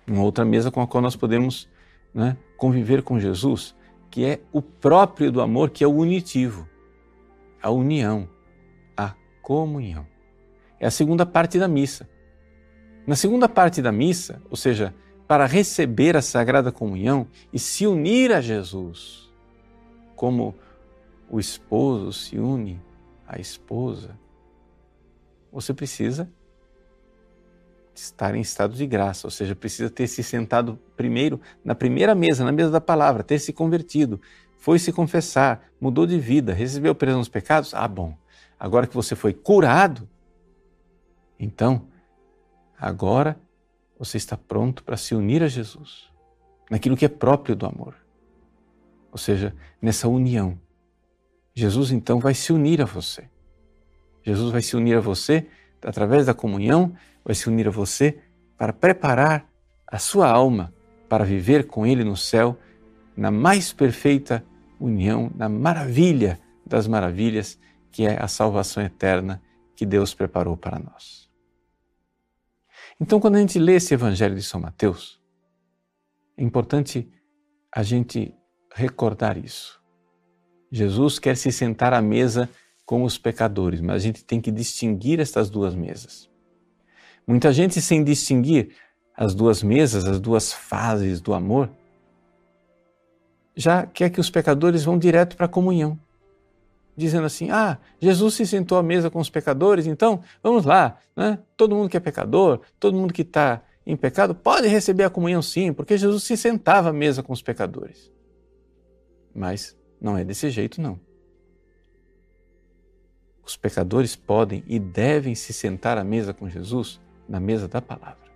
Uma 0.07 0.23
outra 0.23 0.45
mesa 0.45 0.71
com 0.71 0.79
a 0.79 0.87
qual 0.87 1.01
nós 1.01 1.17
podemos 1.17 1.67
né, 2.13 2.37
conviver 2.55 3.03
com 3.03 3.19
Jesus, 3.19 3.75
que 4.15 4.23
é 4.23 4.39
o 4.53 4.61
próprio 4.61 5.29
do 5.29 5.41
amor, 5.41 5.71
que 5.71 5.83
é 5.83 5.87
o 5.87 5.93
unitivo, 5.93 6.65
a 7.61 7.69
união, 7.69 8.29
a 8.95 9.13
comunhão. 9.41 10.07
É 10.79 10.87
a 10.87 10.89
segunda 10.89 11.25
parte 11.25 11.59
da 11.59 11.67
missa. 11.67 12.09
Na 13.05 13.17
segunda 13.17 13.49
parte 13.49 13.81
da 13.81 13.91
missa, 13.91 14.41
ou 14.49 14.55
seja, 14.55 14.95
para 15.27 15.45
receber 15.45 16.15
a 16.15 16.21
Sagrada 16.21 16.71
Comunhão 16.71 17.27
e 17.51 17.59
se 17.59 17.85
unir 17.85 18.31
a 18.31 18.39
Jesus, 18.39 19.29
como 20.15 20.55
o 21.29 21.37
esposo 21.37 22.13
se 22.13 22.39
une 22.39 22.81
à 23.27 23.37
esposa, 23.37 24.17
você 25.51 25.73
precisa 25.73 26.31
estar 28.01 28.35
em 28.35 28.41
estado 28.41 28.75
de 28.75 28.85
graça, 28.85 29.27
ou 29.27 29.31
seja, 29.31 29.55
precisa 29.55 29.89
ter 29.89 30.07
se 30.07 30.23
sentado 30.23 30.79
primeiro 30.95 31.39
na 31.63 31.75
primeira 31.75 32.13
mesa, 32.13 32.43
na 32.43 32.51
mesa 32.51 32.71
da 32.71 32.81
palavra, 32.81 33.23
ter 33.23 33.39
se 33.39 33.53
convertido, 33.53 34.19
foi 34.57 34.79
se 34.79 34.91
confessar, 34.91 35.63
mudou 35.79 36.05
de 36.05 36.19
vida, 36.19 36.53
recebeu 36.53 36.95
perdão 36.95 37.19
dos 37.19 37.29
pecados. 37.29 37.73
Ah, 37.73 37.87
bom. 37.87 38.17
Agora 38.59 38.87
que 38.87 38.95
você 38.95 39.15
foi 39.15 39.33
curado, 39.33 40.07
então 41.39 41.87
Agora 42.77 43.39
você 43.97 44.17
está 44.17 44.35
pronto 44.35 44.83
para 44.83 44.97
se 44.97 45.15
unir 45.15 45.41
a 45.41 45.47
Jesus, 45.47 46.09
naquilo 46.69 46.97
que 46.97 47.05
é 47.05 47.09
próprio 47.09 47.55
do 47.55 47.65
amor. 47.65 47.95
Ou 49.11 49.17
seja, 49.17 49.55
nessa 49.81 50.07
união. 50.07 50.59
Jesus 51.53 51.91
então 51.91 52.19
vai 52.19 52.33
se 52.33 52.51
unir 52.51 52.81
a 52.81 52.85
você. 52.85 53.29
Jesus 54.21 54.51
vai 54.51 54.61
se 54.61 54.75
unir 54.75 54.97
a 54.97 54.99
você 54.99 55.47
através 55.85 56.25
da 56.25 56.33
comunhão, 56.33 56.93
vai 57.23 57.35
se 57.35 57.47
unir 57.47 57.67
a 57.67 57.71
você 57.71 58.19
para 58.57 58.73
preparar 58.73 59.47
a 59.87 59.99
sua 59.99 60.29
alma 60.29 60.73
para 61.07 61.23
viver 61.23 61.67
com 61.67 61.85
Ele 61.85 62.03
no 62.03 62.17
céu, 62.17 62.57
na 63.15 63.31
mais 63.31 63.71
perfeita 63.71 64.43
união, 64.79 65.31
na 65.35 65.47
maravilha 65.47 66.39
das 66.65 66.87
maravilhas, 66.87 67.59
que 67.91 68.05
é 68.05 68.21
a 68.21 68.27
salvação 68.27 68.83
eterna 68.83 69.41
que 69.75 69.85
Deus 69.85 70.13
preparou 70.13 70.57
para 70.57 70.79
nós. 70.79 71.29
Então, 72.99 73.19
quando 73.19 73.35
a 73.35 73.39
gente 73.39 73.59
lê 73.59 73.75
esse 73.75 73.93
Evangelho 73.93 74.35
de 74.35 74.43
São 74.43 74.59
Mateus, 74.59 75.21
é 76.37 76.43
importante 76.43 77.09
a 77.73 77.83
gente 77.83 78.33
recordar 78.73 79.37
isso. 79.37 79.81
Jesus 80.71 81.19
quer 81.19 81.37
se 81.37 81.51
sentar 81.51 81.93
à 81.93 82.01
mesa 82.01 82.49
com 82.85 83.03
os 83.03 83.17
pecadores, 83.17 83.81
mas 83.81 83.95
a 83.95 83.99
gente 83.99 84.23
tem 84.23 84.39
que 84.39 84.51
distinguir 84.51 85.19
estas 85.19 85.49
duas 85.49 85.73
mesas. 85.73 86.29
Muita 87.25 87.51
gente, 87.51 87.81
sem 87.81 88.03
distinguir 88.03 88.75
as 89.15 89.33
duas 89.33 89.63
mesas, 89.63 90.05
as 90.05 90.19
duas 90.19 90.53
fases 90.53 91.19
do 91.19 91.33
amor, 91.33 91.69
já 93.55 93.85
quer 93.85 94.09
que 94.09 94.19
os 94.19 94.29
pecadores 94.29 94.83
vão 94.83 94.99
direto 94.99 95.35
para 95.35 95.45
a 95.45 95.49
comunhão 95.49 95.99
dizendo 96.95 97.25
assim: 97.25 97.49
ah, 97.51 97.77
Jesus 97.99 98.35
se 98.35 98.45
sentou 98.45 98.77
à 98.77 98.83
mesa 98.83 99.09
com 99.09 99.19
os 99.19 99.29
pecadores, 99.29 99.85
então 99.85 100.21
vamos 100.41 100.65
lá, 100.65 100.97
né? 101.15 101.39
todo 101.57 101.75
mundo 101.75 101.89
que 101.89 101.97
é 101.97 101.99
pecador, 101.99 102.61
todo 102.79 102.97
mundo 102.97 103.13
que 103.13 103.21
está 103.21 103.61
em 103.85 103.95
pecado 103.95 104.33
pode 104.33 104.67
receber 104.67 105.03
a 105.03 105.09
comunhão 105.09 105.41
sim, 105.41 105.73
porque 105.73 105.97
Jesus 105.97 106.23
se 106.23 106.37
sentava 106.37 106.89
à 106.89 106.93
mesa 106.93 107.21
com 107.21 107.33
os 107.33 107.41
pecadores. 107.41 108.11
Mas 109.33 109.77
não 109.99 110.17
é 110.17 110.23
desse 110.23 110.49
jeito, 110.49 110.81
não. 110.81 110.99
Os 113.45 113.55
pecadores 113.55 114.15
podem 114.15 114.63
e 114.65 114.79
devem 114.79 115.35
se 115.35 115.53
sentar 115.53 115.97
à 115.97 116.03
mesa 116.03 116.33
com 116.33 116.49
Jesus, 116.49 116.99
na 117.29 117.39
mesa 117.39 117.67
da 117.67 117.81
palavra, 117.81 118.31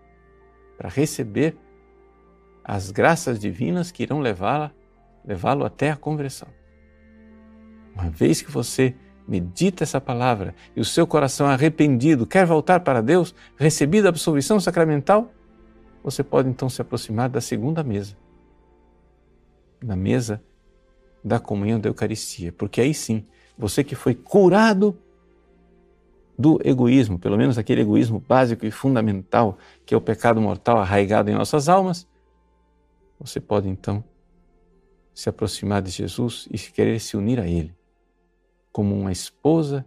para 0.78 0.90
receber 0.90 1.58
as 2.64 2.92
graças 2.92 3.40
divinas 3.40 3.92
que 3.92 4.04
irão 4.04 4.20
levá-lo 4.20 4.72
levá 5.26 5.54
até 5.66 5.92
a 5.92 5.96
conversão. 5.96 6.48
Uma 7.94 8.10
vez 8.10 8.42
que 8.42 8.52
você 8.52 8.96
medita 9.28 9.84
essa 9.84 10.00
palavra 10.00 10.56
e 10.76 10.80
o 10.80 10.86
seu 10.86 11.06
coração 11.06 11.50
é 11.50 11.54
arrependido 11.54 12.26
quer 12.26 12.46
voltar 12.46 12.80
para 12.80 13.02
Deus, 13.02 13.36
recebida 13.58 14.08
a 14.08 14.10
absolvição 14.10 14.60
sacramental, 14.60 15.32
você 16.04 16.24
pode 16.24 16.50
então 16.50 16.70
se 16.70 16.82
aproximar 16.82 17.30
da 17.30 17.42
segunda 17.42 17.84
mesa, 17.84 18.16
na 19.84 19.96
mesa 19.96 20.42
da 21.24 21.40
comunhão 21.40 21.80
da 21.80 21.90
Eucaristia, 21.90 22.52
porque 22.54 22.80
aí 22.80 22.94
sim, 22.94 23.26
você 23.60 23.84
que 23.84 23.94
foi 23.94 24.16
curado 24.16 24.98
do 26.38 26.62
egoísmo, 26.64 27.20
pelo 27.20 27.38
menos 27.38 27.58
aquele 27.58 27.82
egoísmo 27.82 28.24
básico 28.26 28.66
e 28.66 28.72
fundamental 28.72 29.58
que 29.86 29.94
é 29.94 29.98
o 29.98 30.02
pecado 30.02 30.40
mortal 30.40 30.78
arraigado 30.78 31.30
em 31.30 31.34
nossas 31.34 31.68
almas, 31.68 32.08
você 33.20 33.42
pode 33.42 33.68
então 33.68 34.02
se 35.14 35.28
aproximar 35.28 35.82
de 35.82 35.92
Jesus 35.92 36.48
e 36.50 36.58
querer 36.58 37.02
se 37.02 37.18
unir 37.18 37.42
a 37.42 37.46
Ele 37.46 37.76
como 38.72 38.98
uma 38.98 39.12
esposa 39.12 39.86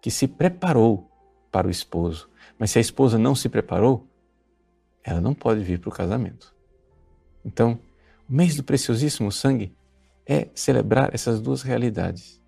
que 0.00 0.10
se 0.10 0.26
preparou 0.26 1.08
para 1.52 1.68
o 1.68 1.70
esposo. 1.70 2.28
Mas 2.58 2.72
se 2.72 2.78
a 2.78 2.80
esposa 2.80 3.16
não 3.16 3.36
se 3.36 3.48
preparou, 3.48 4.04
ela 5.04 5.20
não 5.20 5.32
pode 5.32 5.60
vir 5.62 5.78
para 5.78 5.90
o 5.90 5.92
casamento. 5.92 6.52
Então, 7.44 7.78
o 8.28 8.32
mês 8.32 8.56
do 8.56 8.64
preciosíssimo 8.64 9.30
sangue 9.30 9.72
é 10.26 10.48
celebrar 10.54 11.14
essas 11.14 11.40
duas 11.40 11.62
realidades. 11.62 12.41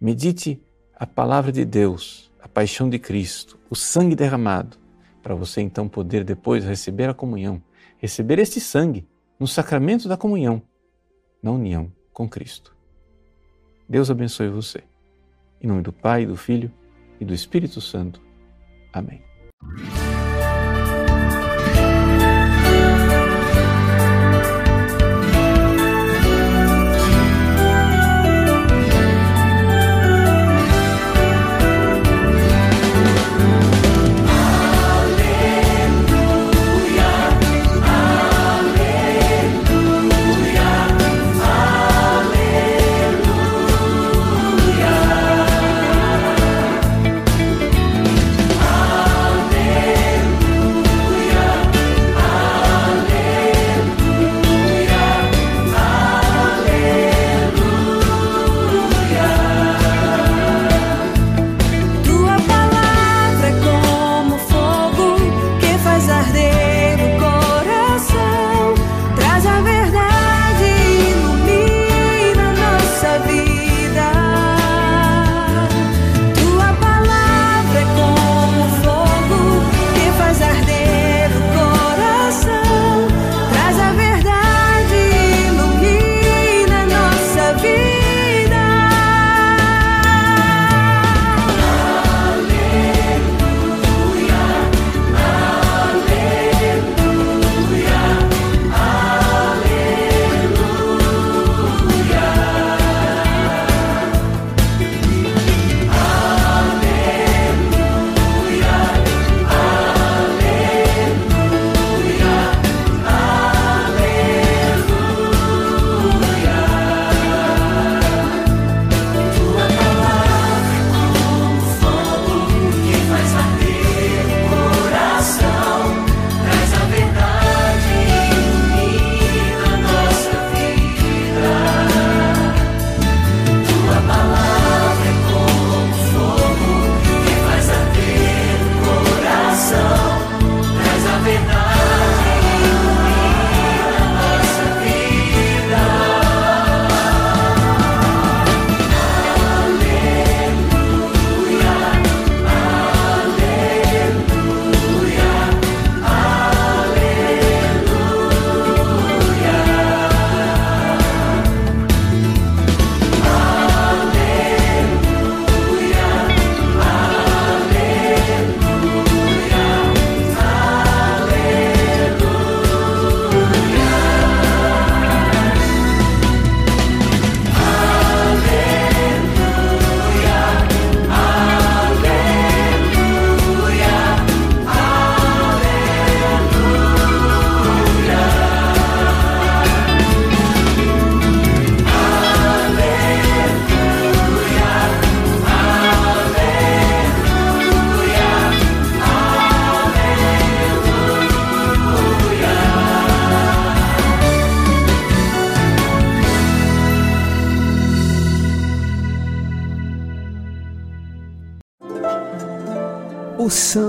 Medite 0.00 0.62
a 0.94 1.06
palavra 1.06 1.50
de 1.50 1.64
Deus, 1.64 2.30
a 2.40 2.46
paixão 2.46 2.88
de 2.88 2.98
Cristo, 2.98 3.58
o 3.68 3.74
sangue 3.74 4.14
derramado, 4.14 4.76
para 5.22 5.34
você 5.34 5.60
então 5.60 5.88
poder 5.88 6.22
depois 6.22 6.64
receber 6.64 7.08
a 7.08 7.14
comunhão, 7.14 7.60
receber 7.98 8.38
este 8.38 8.60
sangue 8.60 9.06
no 9.40 9.46
sacramento 9.46 10.08
da 10.08 10.16
comunhão, 10.16 10.62
na 11.42 11.50
união 11.50 11.90
com 12.12 12.28
Cristo. 12.28 12.76
Deus 13.88 14.08
abençoe 14.08 14.48
você. 14.48 14.84
Em 15.60 15.66
nome 15.66 15.82
do 15.82 15.92
Pai, 15.92 16.24
do 16.24 16.36
Filho 16.36 16.72
e 17.20 17.24
do 17.24 17.34
Espírito 17.34 17.80
Santo. 17.80 18.20
Amém. 18.92 19.20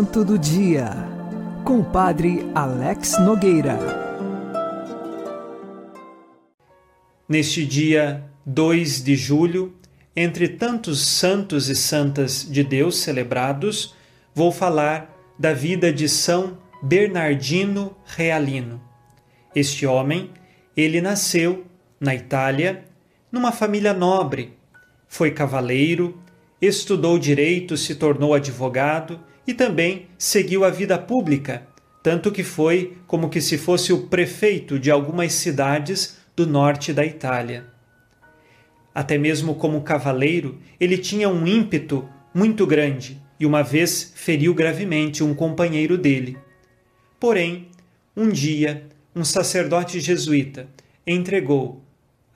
Santo 0.09 0.25
do 0.25 0.39
Dia, 0.39 0.89
com 1.63 1.81
o 1.81 1.83
Padre 1.83 2.49
Alex 2.55 3.19
Nogueira. 3.19 3.77
Neste 7.27 7.63
dia 7.63 8.23
2 8.43 9.03
de 9.03 9.15
julho, 9.15 9.71
entre 10.15 10.47
tantos 10.47 11.05
santos 11.05 11.69
e 11.69 11.75
santas 11.75 12.43
de 12.49 12.63
Deus 12.63 12.97
celebrados, 12.97 13.93
vou 14.33 14.51
falar 14.51 15.15
da 15.37 15.53
vida 15.53 15.93
de 15.93 16.09
São 16.09 16.57
Bernardino 16.81 17.95
Realino. 18.03 18.81
Este 19.55 19.85
homem, 19.85 20.31
ele 20.75 21.01
nasceu 21.01 21.67
na 21.99 22.15
Itália, 22.15 22.83
numa 23.31 23.51
família 23.51 23.93
nobre, 23.93 24.57
foi 25.07 25.29
cavaleiro, 25.29 26.19
estudou 26.59 27.19
direito, 27.19 27.77
se 27.77 27.93
tornou 27.93 28.33
advogado 28.33 29.28
e 29.49 29.53
também 29.55 30.05
seguiu 30.15 30.63
a 30.63 30.69
vida 30.69 30.95
pública, 30.95 31.63
tanto 32.03 32.31
que 32.31 32.43
foi 32.43 32.99
como 33.07 33.31
que 33.31 33.41
se 33.41 33.57
fosse 33.57 33.91
o 33.91 34.05
prefeito 34.05 34.77
de 34.77 34.91
algumas 34.91 35.33
cidades 35.33 36.19
do 36.35 36.45
norte 36.45 36.93
da 36.93 37.03
Itália. 37.03 37.65
Até 38.93 39.17
mesmo 39.17 39.55
como 39.55 39.81
cavaleiro, 39.81 40.59
ele 40.79 40.99
tinha 40.99 41.27
um 41.27 41.47
ímpeto 41.47 42.07
muito 42.31 42.67
grande 42.67 43.19
e 43.39 43.45
uma 43.47 43.63
vez 43.63 44.13
feriu 44.13 44.53
gravemente 44.53 45.23
um 45.23 45.33
companheiro 45.33 45.97
dele. 45.97 46.37
Porém, 47.19 47.69
um 48.15 48.29
dia, 48.29 48.87
um 49.15 49.25
sacerdote 49.25 49.99
jesuíta 49.99 50.67
entregou 51.07 51.83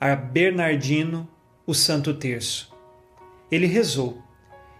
a 0.00 0.16
Bernardino 0.16 1.28
o 1.64 1.74
Santo 1.74 2.12
Terço. 2.12 2.74
Ele 3.52 3.66
rezou, 3.66 4.20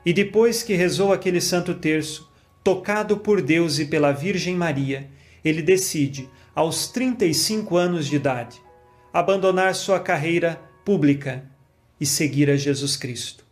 e 0.05 0.13
depois 0.13 0.63
que 0.63 0.75
rezou 0.75 1.13
aquele 1.13 1.41
Santo 1.41 1.75
Terço, 1.75 2.31
tocado 2.63 3.17
por 3.17 3.43
Deus 3.43 3.79
e 3.79 3.87
pela 3.87 4.13
Virgem 4.13 4.55
Maria, 4.55 5.09
ele 5.45 5.63
decide, 5.63 6.29
aos 6.55 6.89
35 6.89 7.77
anos 7.77 8.07
de 8.07 8.17
idade, 8.17 8.61
abandonar 9.13 9.75
sua 9.75 10.01
carreira 10.01 10.61
pública 10.85 11.45
e 12.01 12.07
seguir 12.07 12.51
a 12.51 12.57
Jesus 12.57 12.97
Cristo. 12.97 13.45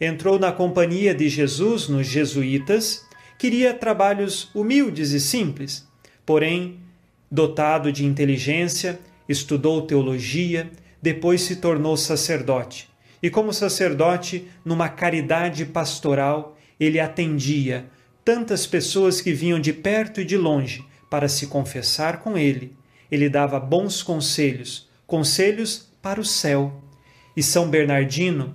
Entrou 0.00 0.38
na 0.38 0.50
companhia 0.50 1.14
de 1.14 1.28
Jesus 1.28 1.88
nos 1.88 2.06
Jesuítas, 2.06 3.04
queria 3.38 3.72
trabalhos 3.72 4.50
humildes 4.54 5.12
e 5.12 5.20
simples, 5.20 5.86
porém, 6.26 6.80
dotado 7.30 7.92
de 7.92 8.04
inteligência, 8.04 8.98
estudou 9.28 9.82
teologia, 9.82 10.70
depois 11.00 11.42
se 11.42 11.56
tornou 11.56 11.96
sacerdote. 11.96 12.89
E 13.22 13.28
como 13.28 13.52
sacerdote, 13.52 14.48
numa 14.64 14.88
caridade 14.88 15.66
pastoral, 15.66 16.56
ele 16.78 16.98
atendia 16.98 17.86
tantas 18.24 18.66
pessoas 18.66 19.20
que 19.20 19.32
vinham 19.32 19.60
de 19.60 19.72
perto 19.72 20.20
e 20.20 20.24
de 20.24 20.36
longe 20.36 20.84
para 21.10 21.28
se 21.28 21.48
confessar 21.48 22.20
com 22.20 22.38
ele. 22.38 22.76
Ele 23.10 23.28
dava 23.28 23.58
bons 23.58 24.02
conselhos, 24.02 24.88
conselhos 25.06 25.90
para 26.00 26.20
o 26.20 26.24
céu. 26.24 26.82
E 27.36 27.42
São 27.42 27.68
Bernardino 27.68 28.54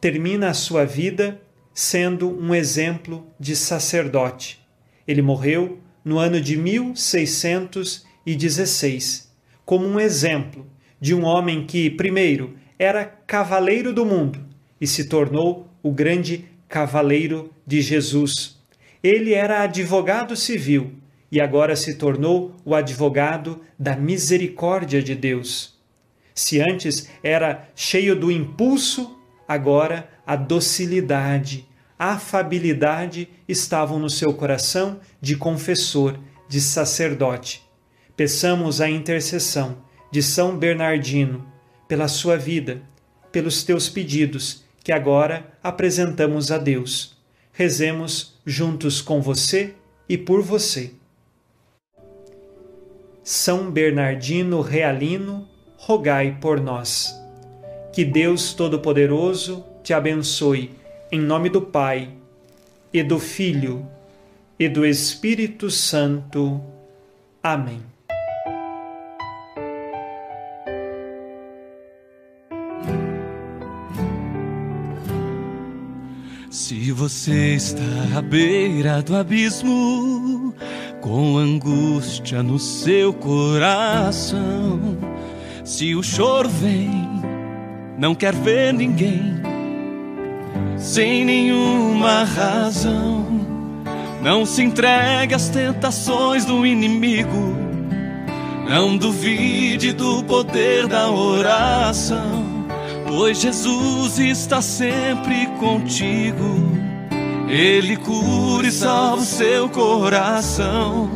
termina 0.00 0.48
a 0.48 0.54
sua 0.54 0.84
vida 0.84 1.40
sendo 1.74 2.28
um 2.28 2.54
exemplo 2.54 3.26
de 3.38 3.54
sacerdote. 3.54 4.60
Ele 5.06 5.22
morreu 5.22 5.78
no 6.04 6.18
ano 6.18 6.40
de 6.40 6.56
1616, 6.56 9.30
como 9.64 9.86
um 9.86 10.00
exemplo 10.00 10.66
de 11.00 11.14
um 11.14 11.24
homem 11.24 11.64
que, 11.66 11.88
primeiro, 11.90 12.56
era 12.82 13.04
cavaleiro 13.04 13.92
do 13.92 14.04
mundo 14.04 14.44
e 14.80 14.88
se 14.88 15.04
tornou 15.04 15.68
o 15.84 15.92
grande 15.92 16.46
cavaleiro 16.68 17.52
de 17.64 17.80
Jesus. 17.80 18.60
Ele 19.00 19.32
era 19.32 19.62
advogado 19.62 20.34
civil 20.34 20.94
e 21.30 21.40
agora 21.40 21.76
se 21.76 21.94
tornou 21.94 22.56
o 22.64 22.74
advogado 22.74 23.60
da 23.78 23.94
misericórdia 23.94 25.00
de 25.00 25.14
Deus. 25.14 25.78
Se 26.34 26.60
antes 26.60 27.08
era 27.22 27.68
cheio 27.76 28.16
do 28.16 28.32
impulso, 28.32 29.16
agora 29.46 30.08
a 30.26 30.34
docilidade, 30.34 31.64
a 31.96 32.14
afabilidade 32.14 33.28
estavam 33.46 34.00
no 34.00 34.10
seu 34.10 34.34
coração 34.34 34.98
de 35.20 35.36
confessor, 35.36 36.18
de 36.48 36.60
sacerdote. 36.60 37.62
Peçamos 38.16 38.80
a 38.80 38.90
intercessão 38.90 39.84
de 40.10 40.20
São 40.20 40.58
Bernardino 40.58 41.51
pela 41.92 42.08
sua 42.08 42.38
vida, 42.38 42.80
pelos 43.30 43.64
teus 43.64 43.86
pedidos 43.86 44.64
que 44.82 44.90
agora 44.90 45.52
apresentamos 45.62 46.50
a 46.50 46.56
Deus. 46.56 47.14
Rezemos 47.52 48.40
juntos 48.46 49.02
com 49.02 49.20
você 49.20 49.74
e 50.08 50.16
por 50.16 50.40
você. 50.40 50.94
São 53.22 53.70
Bernardino 53.70 54.62
Realino, 54.62 55.46
rogai 55.76 56.38
por 56.40 56.62
nós. 56.62 57.14
Que 57.92 58.06
Deus 58.06 58.54
Todo-Poderoso 58.54 59.62
te 59.82 59.92
abençoe, 59.92 60.70
em 61.10 61.20
nome 61.20 61.50
do 61.50 61.60
Pai, 61.60 62.08
e 62.90 63.02
do 63.02 63.18
Filho, 63.18 63.86
e 64.58 64.66
do 64.66 64.86
Espírito 64.86 65.70
Santo. 65.70 66.58
Amém. 67.42 67.91
Se 76.62 76.92
você 76.92 77.56
está 77.56 77.82
à 78.16 78.22
beira 78.22 79.02
do 79.02 79.16
abismo, 79.16 80.54
com 81.00 81.36
angústia 81.36 82.40
no 82.40 82.56
seu 82.56 83.12
coração, 83.12 84.96
se 85.64 85.92
o 85.96 86.04
choro 86.04 86.48
vem, 86.48 86.88
não 87.98 88.14
quer 88.14 88.32
ver 88.32 88.72
ninguém, 88.72 89.42
sem 90.76 91.24
nenhuma 91.24 92.22
razão, 92.22 93.26
não 94.22 94.46
se 94.46 94.62
entregue 94.62 95.34
às 95.34 95.48
tentações 95.48 96.44
do 96.44 96.64
inimigo, 96.64 97.56
não 98.70 98.96
duvide 98.96 99.92
do 99.92 100.22
poder 100.22 100.86
da 100.86 101.10
oração 101.10 102.41
pois 103.14 103.38
Jesus 103.38 104.18
está 104.18 104.62
sempre 104.62 105.46
contigo. 105.60 106.80
Ele 107.46 107.94
cura 107.98 108.66
e 108.66 108.72
salva 108.72 109.22
o 109.22 109.26
seu 109.26 109.68
coração. 109.68 111.10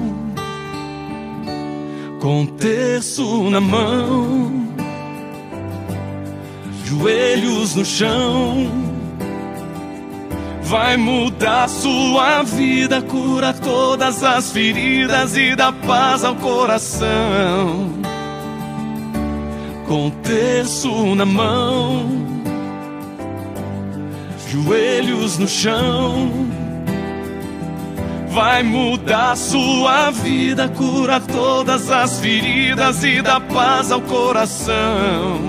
Com 2.20 2.44
terço 2.44 3.48
na 3.48 3.60
mão, 3.60 4.68
joelhos 6.84 7.74
no 7.74 7.84
chão, 7.84 8.70
vai 10.62 10.98
mudar 10.98 11.68
sua 11.68 12.42
vida, 12.42 13.00
cura 13.00 13.54
todas 13.54 14.22
as 14.22 14.50
feridas 14.50 15.34
e 15.36 15.56
dá 15.56 15.72
paz 15.72 16.24
ao 16.24 16.34
coração 16.36 18.05
com 19.86 20.10
terço 20.10 21.14
na 21.14 21.24
mão, 21.24 22.08
joelhos 24.48 25.38
no 25.38 25.48
chão. 25.48 26.46
Vai 28.30 28.62
mudar 28.62 29.34
sua 29.36 30.10
vida, 30.10 30.68
cura 30.68 31.20
todas 31.20 31.90
as 31.90 32.20
feridas 32.20 33.02
e 33.02 33.22
dá 33.22 33.40
paz 33.40 33.90
ao 33.90 34.02
coração. 34.02 35.40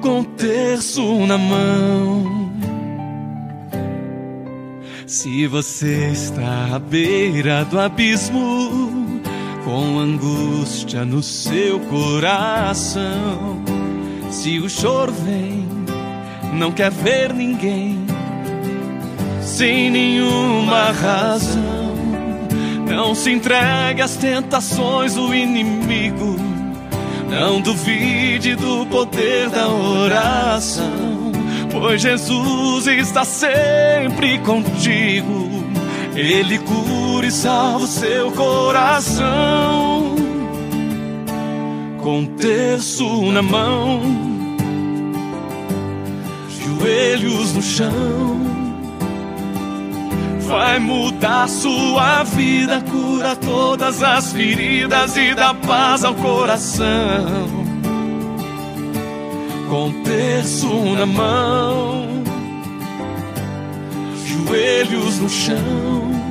Com 0.00 0.22
terço 0.22 1.26
na 1.26 1.36
mão. 1.36 2.52
Se 5.06 5.46
você 5.46 6.10
está 6.12 6.74
à 6.74 6.78
beira 6.78 7.64
do 7.64 7.80
abismo, 7.80 9.15
com 9.66 9.98
angústia 9.98 11.04
no 11.04 11.20
seu 11.20 11.80
coração. 11.80 13.60
Se 14.30 14.60
o 14.60 14.70
choro 14.70 15.10
vem, 15.10 15.66
não 16.52 16.70
quer 16.70 16.92
ver 16.92 17.34
ninguém, 17.34 18.06
sem 19.42 19.90
nenhuma 19.90 20.92
razão. 20.92 21.96
Não 22.88 23.12
se 23.12 23.32
entregue 23.32 24.02
às 24.02 24.14
tentações 24.14 25.14
do 25.14 25.34
inimigo, 25.34 26.36
não 27.28 27.60
duvide 27.60 28.54
do 28.54 28.86
poder 28.86 29.50
da 29.50 29.68
oração, 29.68 31.32
pois 31.72 32.00
Jesus 32.00 32.86
está 32.86 33.24
sempre 33.24 34.38
contigo 34.38 35.56
ele 36.16 36.58
cura 36.60 37.05
e 37.26 37.30
seu 37.88 38.30
coração. 38.32 40.14
Com 42.00 42.24
terço 42.36 43.32
na 43.32 43.42
mão, 43.42 44.00
joelhos 46.48 47.52
no 47.52 47.62
chão. 47.62 48.46
vai 50.42 50.78
mudar 50.78 51.48
sua 51.48 52.22
vida, 52.22 52.80
cura 52.88 53.34
todas 53.34 54.00
as 54.04 54.32
feridas 54.32 55.16
e 55.16 55.34
dá 55.34 55.52
paz 55.52 56.04
ao 56.04 56.14
coração. 56.14 57.48
Com 59.68 59.90
terço 60.04 60.68
na 60.94 61.06
mão, 61.06 62.06
joelhos 64.24 65.18
no 65.18 65.28
chão. 65.28 66.25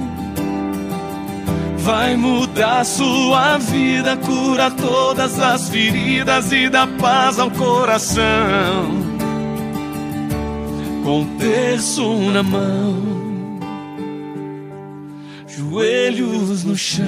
Vai 1.86 2.16
mudar 2.16 2.84
sua 2.84 3.60
vida, 3.60 4.18
cura 4.18 4.72
todas 4.72 5.40
as 5.40 5.70
feridas 5.70 6.52
e 6.52 6.68
dá 6.68 6.88
paz 6.88 7.38
ao 7.38 7.52
coração. 7.52 8.90
Com 11.04 11.38
terço 11.38 12.32
na 12.32 12.42
mão, 12.42 13.60
joelhos 15.48 16.64
no 16.64 16.76
chão. 16.76 17.06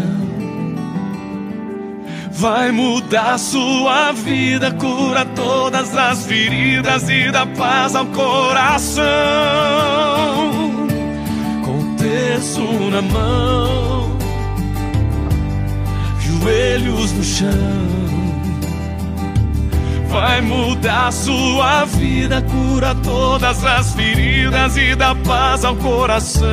Vai 2.32 2.72
mudar 2.72 3.40
sua 3.40 4.12
vida, 4.12 4.70
cura 4.74 5.26
todas 5.26 5.98
as 5.98 6.28
feridas 6.28 7.10
e 7.10 7.32
dá 7.32 7.48
paz 7.48 7.96
ao 7.96 8.06
coração. 8.06 9.08
Com 11.66 11.96
terço 11.96 12.62
na 12.92 13.02
mão, 13.02 13.97
joelhos 16.48 17.12
no 17.12 17.24
chão. 17.24 17.50
Vai 20.10 20.42
mudar 20.42 21.12
sua 21.12 21.84
vida, 21.86 22.42
cura 22.42 22.96
todas 22.96 23.64
as 23.66 23.94
feridas 23.94 24.78
e 24.78 24.96
dá 24.96 25.14
paz 25.14 25.66
ao 25.66 25.76
coração. 25.76 26.46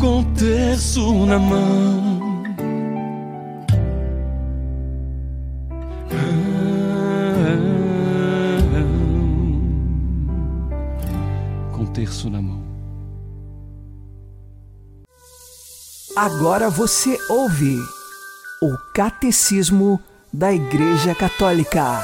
Com 0.00 0.22
terço 0.34 1.26
na 1.26 1.38
mão. 1.38 2.18
Com 11.72 11.86
terço 11.86 12.30
na 12.30 12.40
mão. 12.40 12.77
Agora 16.20 16.68
você 16.68 17.16
ouve 17.28 17.76
o 18.60 18.76
Catecismo 18.92 20.02
da 20.32 20.52
Igreja 20.52 21.14
Católica. 21.14 22.00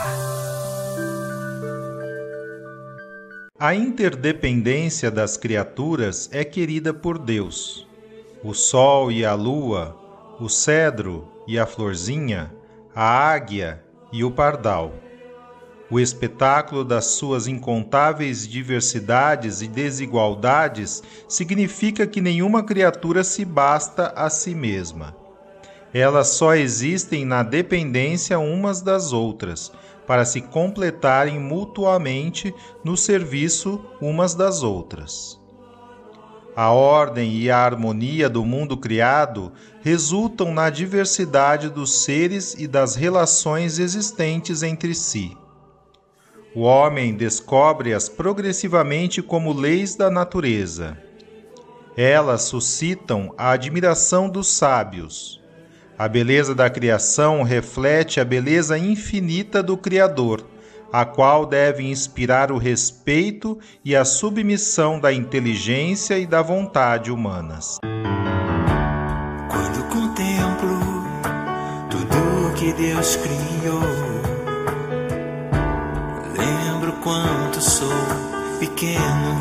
A 3.59 3.75
interdependência 3.75 5.11
das 5.11 5.37
criaturas 5.37 6.29
é 6.31 6.45
querida 6.45 6.95
por 6.95 7.19
Deus. 7.19 7.89
O 8.41 8.55
sol 8.55 9.11
e 9.11 9.25
a 9.25 9.35
lua, 9.35 9.99
o 10.39 10.49
cedro 10.49 11.27
e 11.49 11.59
a 11.59 11.67
florzinha, 11.67 12.55
a 12.95 13.33
águia 13.33 13.83
e 14.13 14.23
o 14.23 14.31
pardal. 14.31 14.95
O 15.91 16.01
espetáculo 16.01 16.83
das 16.83 17.05
suas 17.07 17.47
incontáveis 17.47 18.49
diversidades 18.49 19.61
e 19.61 19.69
desigualdades 19.69 21.03
significa 21.29 22.07
que 22.07 22.23
nenhuma 22.23 22.63
criatura 22.63 23.23
se 23.23 23.45
basta 23.45 24.09
a 24.17 24.31
si 24.31 24.55
mesma. 24.55 25.15
Elas 25.93 26.29
só 26.29 26.55
existem 26.55 27.25
na 27.25 27.43
dependência 27.43 28.39
umas 28.39 28.81
das 28.81 29.13
outras, 29.13 29.71
para 30.07 30.25
se 30.25 30.41
completarem 30.41 31.39
mutuamente 31.39 32.55
no 32.83 32.97
serviço 32.97 33.81
umas 34.01 34.35
das 34.35 34.63
outras. 34.63 35.41
A 36.57 36.71
ordem 36.71 37.37
e 37.37 37.51
a 37.51 37.59
harmonia 37.59 38.29
do 38.29 38.45
mundo 38.45 38.77
criado 38.77 39.53
resultam 39.83 40.53
na 40.53 40.71
diversidade 40.71 41.69
dos 41.69 42.05
seres 42.05 42.55
e 42.55 42.67
das 42.67 42.95
relações 42.95 43.79
existentes 43.79 44.63
entre 44.63 44.95
si. 44.95 45.37
O 46.55 46.61
homem 46.61 47.13
descobre-as 47.13 48.09
progressivamente 48.09 49.21
como 49.21 49.53
leis 49.53 49.97
da 49.97 50.09
natureza. 50.09 50.97
Elas 51.97 52.43
suscitam 52.43 53.35
a 53.37 53.51
admiração 53.51 54.29
dos 54.29 54.47
sábios. 54.53 55.43
A 55.99 56.07
beleza 56.07 56.55
da 56.55 56.71
criação 56.71 57.43
reflete 57.43 58.21
a 58.21 58.25
beleza 58.25 58.79
infinita 58.79 59.65
do 59.65 59.77
Criador, 59.77 60.47
a 60.93 61.05
qual 61.05 61.45
deve 61.45 61.83
inspirar 61.83 62.53
o 62.53 62.59
respeito 62.59 63.59
e 63.85 63.97
a 63.97 64.05
submissão 64.05 65.01
da 65.01 65.13
inteligência 65.13 66.17
e 66.19 66.25
da 66.25 66.41
vontade 66.41 67.11
humanas. 67.11 67.79
Quando 69.51 69.89
contemplo 69.89 70.79
tudo 71.91 72.55
que 72.55 72.73
Deus 72.73 73.17
criou, 73.17 74.04
quanto 77.15 77.61
sou 77.61 77.89
pequeno. 78.59 79.41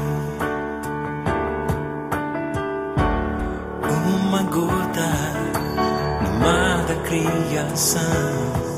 Uma 4.05 4.43
gota 4.43 5.09
no 6.21 6.39
mar 6.39 6.85
da 6.85 6.95
criação. 6.97 8.72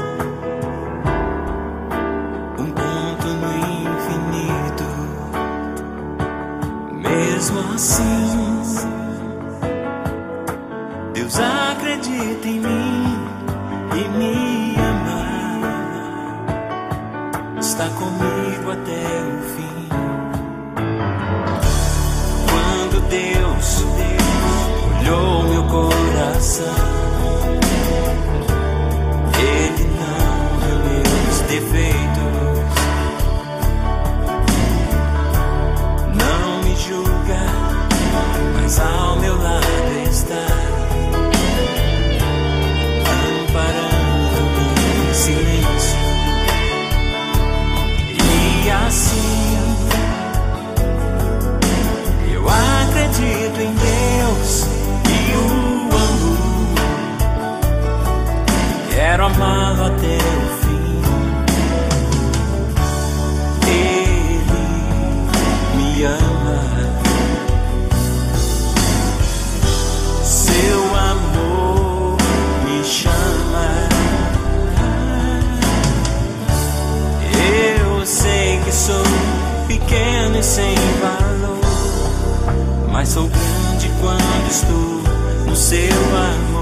Sou 83.15 83.29
grande 83.29 83.89
quando 84.01 84.49
estou 84.49 85.47
no 85.47 85.55
seu 85.55 85.89
amor. 86.17 86.54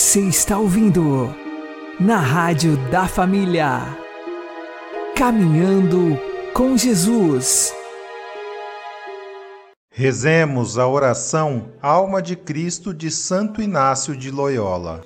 Você 0.00 0.22
está 0.22 0.56
ouvindo 0.56 1.28
na 2.00 2.16
Rádio 2.16 2.74
da 2.88 3.06
Família. 3.06 3.98
Caminhando 5.14 6.18
com 6.54 6.74
Jesus. 6.74 7.70
Rezemos 9.92 10.78
a 10.78 10.88
oração 10.88 11.72
Alma 11.82 12.22
de 12.22 12.34
Cristo 12.34 12.94
de 12.94 13.10
Santo 13.10 13.60
Inácio 13.60 14.16
de 14.16 14.30
Loyola. 14.30 15.02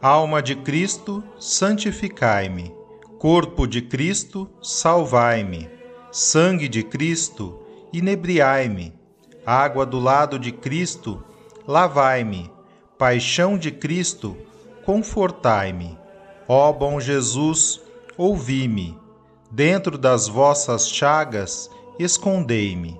Alma 0.00 0.40
de 0.40 0.56
Cristo, 0.56 1.22
santificai-me. 1.38 2.74
Corpo 3.18 3.66
de 3.66 3.82
Cristo, 3.82 4.48
salvai-me. 4.62 5.68
Sangue 6.10 6.66
de 6.66 6.82
Cristo, 6.82 7.60
inebriai-me. 7.92 8.94
Água 9.44 9.84
do 9.84 10.00
lado 10.00 10.38
de 10.38 10.50
Cristo, 10.50 11.22
lavai-me 11.68 12.53
Paixão 13.04 13.58
de 13.58 13.70
Cristo, 13.70 14.34
confortai-me. 14.82 15.98
Ó 16.48 16.72
bom 16.72 16.98
Jesus, 16.98 17.78
ouvi-me. 18.16 18.98
Dentro 19.50 19.98
das 19.98 20.26
vossas 20.26 20.88
chagas, 20.88 21.68
escondei-me. 21.98 22.98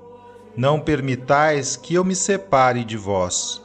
Não 0.55 0.79
permitais 0.79 1.75
que 1.75 1.95
eu 1.95 2.05
me 2.05 2.15
separe 2.15 2.85
de 2.85 2.99
vós. 2.99 3.63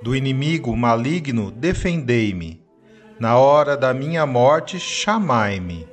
Do 0.00 0.14
inimigo 0.14 0.76
maligno, 0.76 1.50
defendei-me. 1.50 2.62
Na 3.18 3.36
hora 3.36 3.76
da 3.76 3.92
minha 3.92 4.24
morte, 4.24 4.78
chamai-me. 4.78 5.88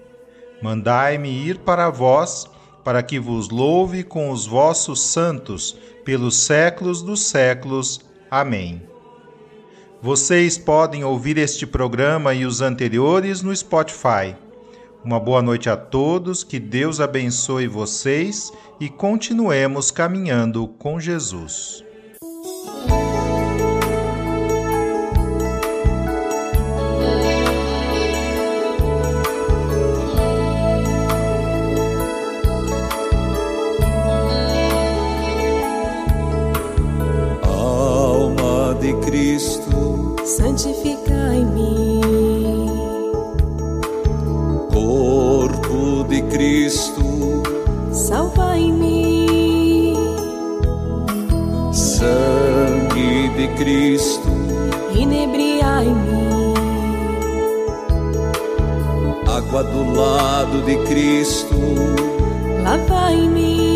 Mandai-me 0.62 1.28
ir 1.28 1.58
para 1.58 1.90
vós, 1.90 2.48
para 2.84 3.02
que 3.02 3.20
vos 3.20 3.50
louve 3.50 4.04
com 4.04 4.30
os 4.30 4.46
vossos 4.46 5.02
santos, 5.02 5.76
pelos 6.06 6.38
séculos 6.38 7.02
dos 7.02 7.26
séculos. 7.26 8.00
Amém. 8.30 8.91
Vocês 10.04 10.58
podem 10.58 11.04
ouvir 11.04 11.38
este 11.38 11.68
programa 11.68 12.34
e 12.34 12.44
os 12.44 12.60
anteriores 12.60 13.44
no 13.44 13.56
Spotify. 13.56 14.36
Uma 15.06 15.20
boa 15.20 15.44
noite 15.44 15.70
a 15.70 15.78
todos, 15.78 16.44
que 16.44 16.60
Deus 16.60 17.00
abençoe 17.00 17.68
vocês 17.68 18.52
e 18.80 18.90
continuemos 18.90 19.92
caminhando 19.92 20.68
com 20.68 21.00
Jesus. 21.00 21.86
Cristo, 53.62 54.28
inebriai-me, 54.92 56.56
água 59.28 59.64
do 59.64 59.94
lado 59.94 60.64
de 60.64 60.78
Cristo, 60.88 61.56
lavai-me, 62.64 63.72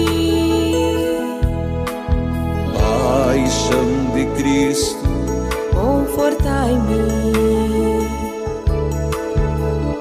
paixão 2.74 3.86
de 4.16 4.26
Cristo, 4.42 5.08
confortai-me, 5.76 7.06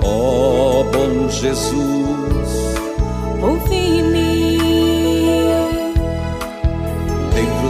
ó 0.03 0.83
bom 0.85 1.29
Jesus, 1.29 2.51
ouvi-me, 3.43 4.24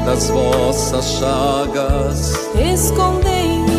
das 0.05 0.29
vossas 0.29 1.05
chagas, 1.19 2.33
escondei-me, 2.75 3.75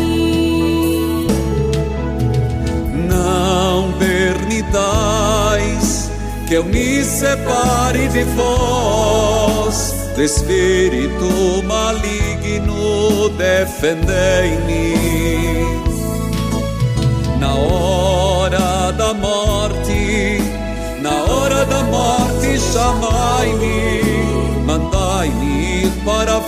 não 3.08 3.92
permitais 3.92 5.26
que 6.48 6.54
eu 6.54 6.64
me 6.64 7.02
separe 7.04 8.08
de 8.08 8.24
vós, 8.24 9.94
do 10.14 10.22
espírito 10.22 11.62
maligno, 11.64 13.28
defendei-me. 13.30 14.96
Na 17.38 17.54
hora 17.54 18.92
da 18.92 19.12
morte, 19.12 20.40
na 21.00 21.24
hora 21.24 21.64
da 21.66 21.82
morte, 21.82 22.58
chamai-me, 22.72 24.05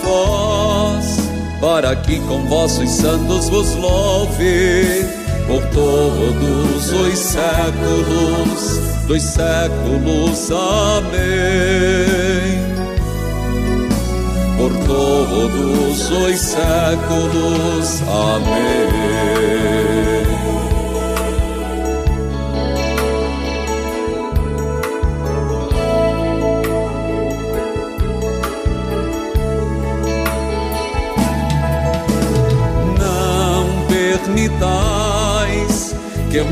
vós, 0.08 1.18
para 1.60 1.94
que 1.94 2.18
com 2.20 2.46
vossos 2.46 2.90
santos 2.90 3.48
vos 3.48 3.74
louve 3.76 5.06
por 5.46 5.62
todos 5.66 6.92
os 6.92 7.18
séculos 7.18 8.88
dos 9.08 9.22
séculos. 9.22 10.50
Amém. 10.50 11.08
Por 14.58 14.72
todos 14.86 16.10
os 16.10 16.38
séculos. 16.38 18.02
Amém. 18.02 19.37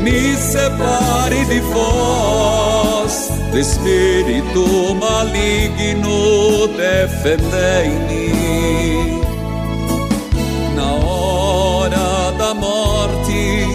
Me 0.09 0.35
separe 0.37 1.43
de 1.45 1.59
vós, 1.59 3.29
do 3.51 3.59
espírito 3.59 4.95
maligno, 4.95 6.67
defendei-me. 6.69 8.31
Na 10.75 10.93
hora 11.05 12.31
da 12.37 12.53
morte, 12.53 13.67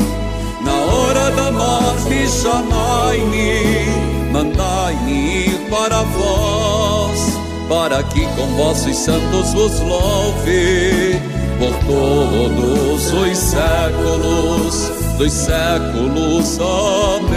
na 0.64 0.72
hora 0.72 1.30
da 1.33 1.53
morte, 1.53 2.26
chamai-me, 2.28 3.87
mandai-me 4.33 5.59
para 5.68 6.03
vós, 6.03 7.39
para 7.68 8.03
que 8.05 8.24
com 8.37 8.47
vossos 8.57 8.97
santos 8.97 9.53
vos 9.53 9.80
louve. 9.80 11.20
Por 11.59 11.74
todos 11.87 13.12
os 13.12 13.39
séculos 13.39 14.91
dos 15.17 15.33
séculos. 15.33 16.59
Amém. 16.61 17.33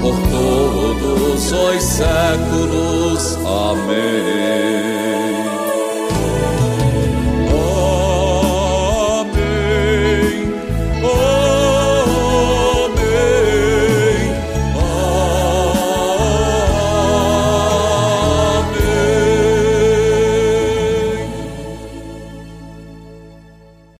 Por 0.00 0.16
todos 0.30 1.52
os 1.52 1.82
séculos. 1.82 3.36
Amém. 3.44 4.93